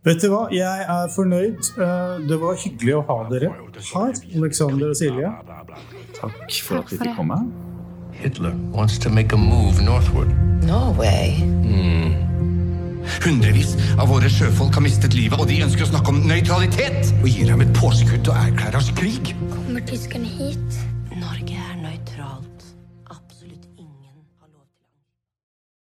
Vet 0.00 0.22
du 0.24 0.30
hva, 0.32 0.46
jeg 0.48 0.84
er 0.88 1.10
fornøyd. 1.12 1.58
Det 2.24 2.38
var 2.40 2.54
hyggelig 2.62 2.94
å 2.96 3.02
ha 3.04 3.16
dere 3.28 3.50
her, 3.52 4.14
Alexander 4.40 4.94
og 4.94 4.96
Silje. 4.96 5.32
Takk 6.16 6.56
for 6.64 6.80
at 6.80 6.88
vi 6.88 7.02
fikk 7.02 7.18
komme. 7.18 7.36
Hitler 8.16 8.56
wants 8.72 8.98
to 8.98 9.12
make 9.12 9.36
a 9.36 9.36
move 9.36 9.84
northward. 9.84 10.32
Norway. 10.64 11.36
Mm. 11.44 12.09
Hundrevis 13.24 13.76
av 13.98 14.08
våre 14.12 14.30
sjøfolk 14.32 14.78
har 14.78 14.86
mistet 14.86 15.16
livet, 15.18 15.40
og 15.40 15.50
de 15.50 15.60
ønsker 15.66 15.86
å 15.86 15.92
snakke 15.92 16.14
om 16.14 16.22
nøytralitet! 16.30 17.12
Og 17.20 17.28
gir 17.28 17.50
ham 17.52 17.64
et 17.64 17.74
påskudd 17.76 18.30
og 18.30 18.36
erklærer 18.36 18.60
erklære 18.60 18.76
oss 18.78 18.90
krig. 18.96 19.34
Kommer 19.50 19.80
tyskerne 19.86 20.26
hit? 20.26 20.80
Norge. 21.16 21.59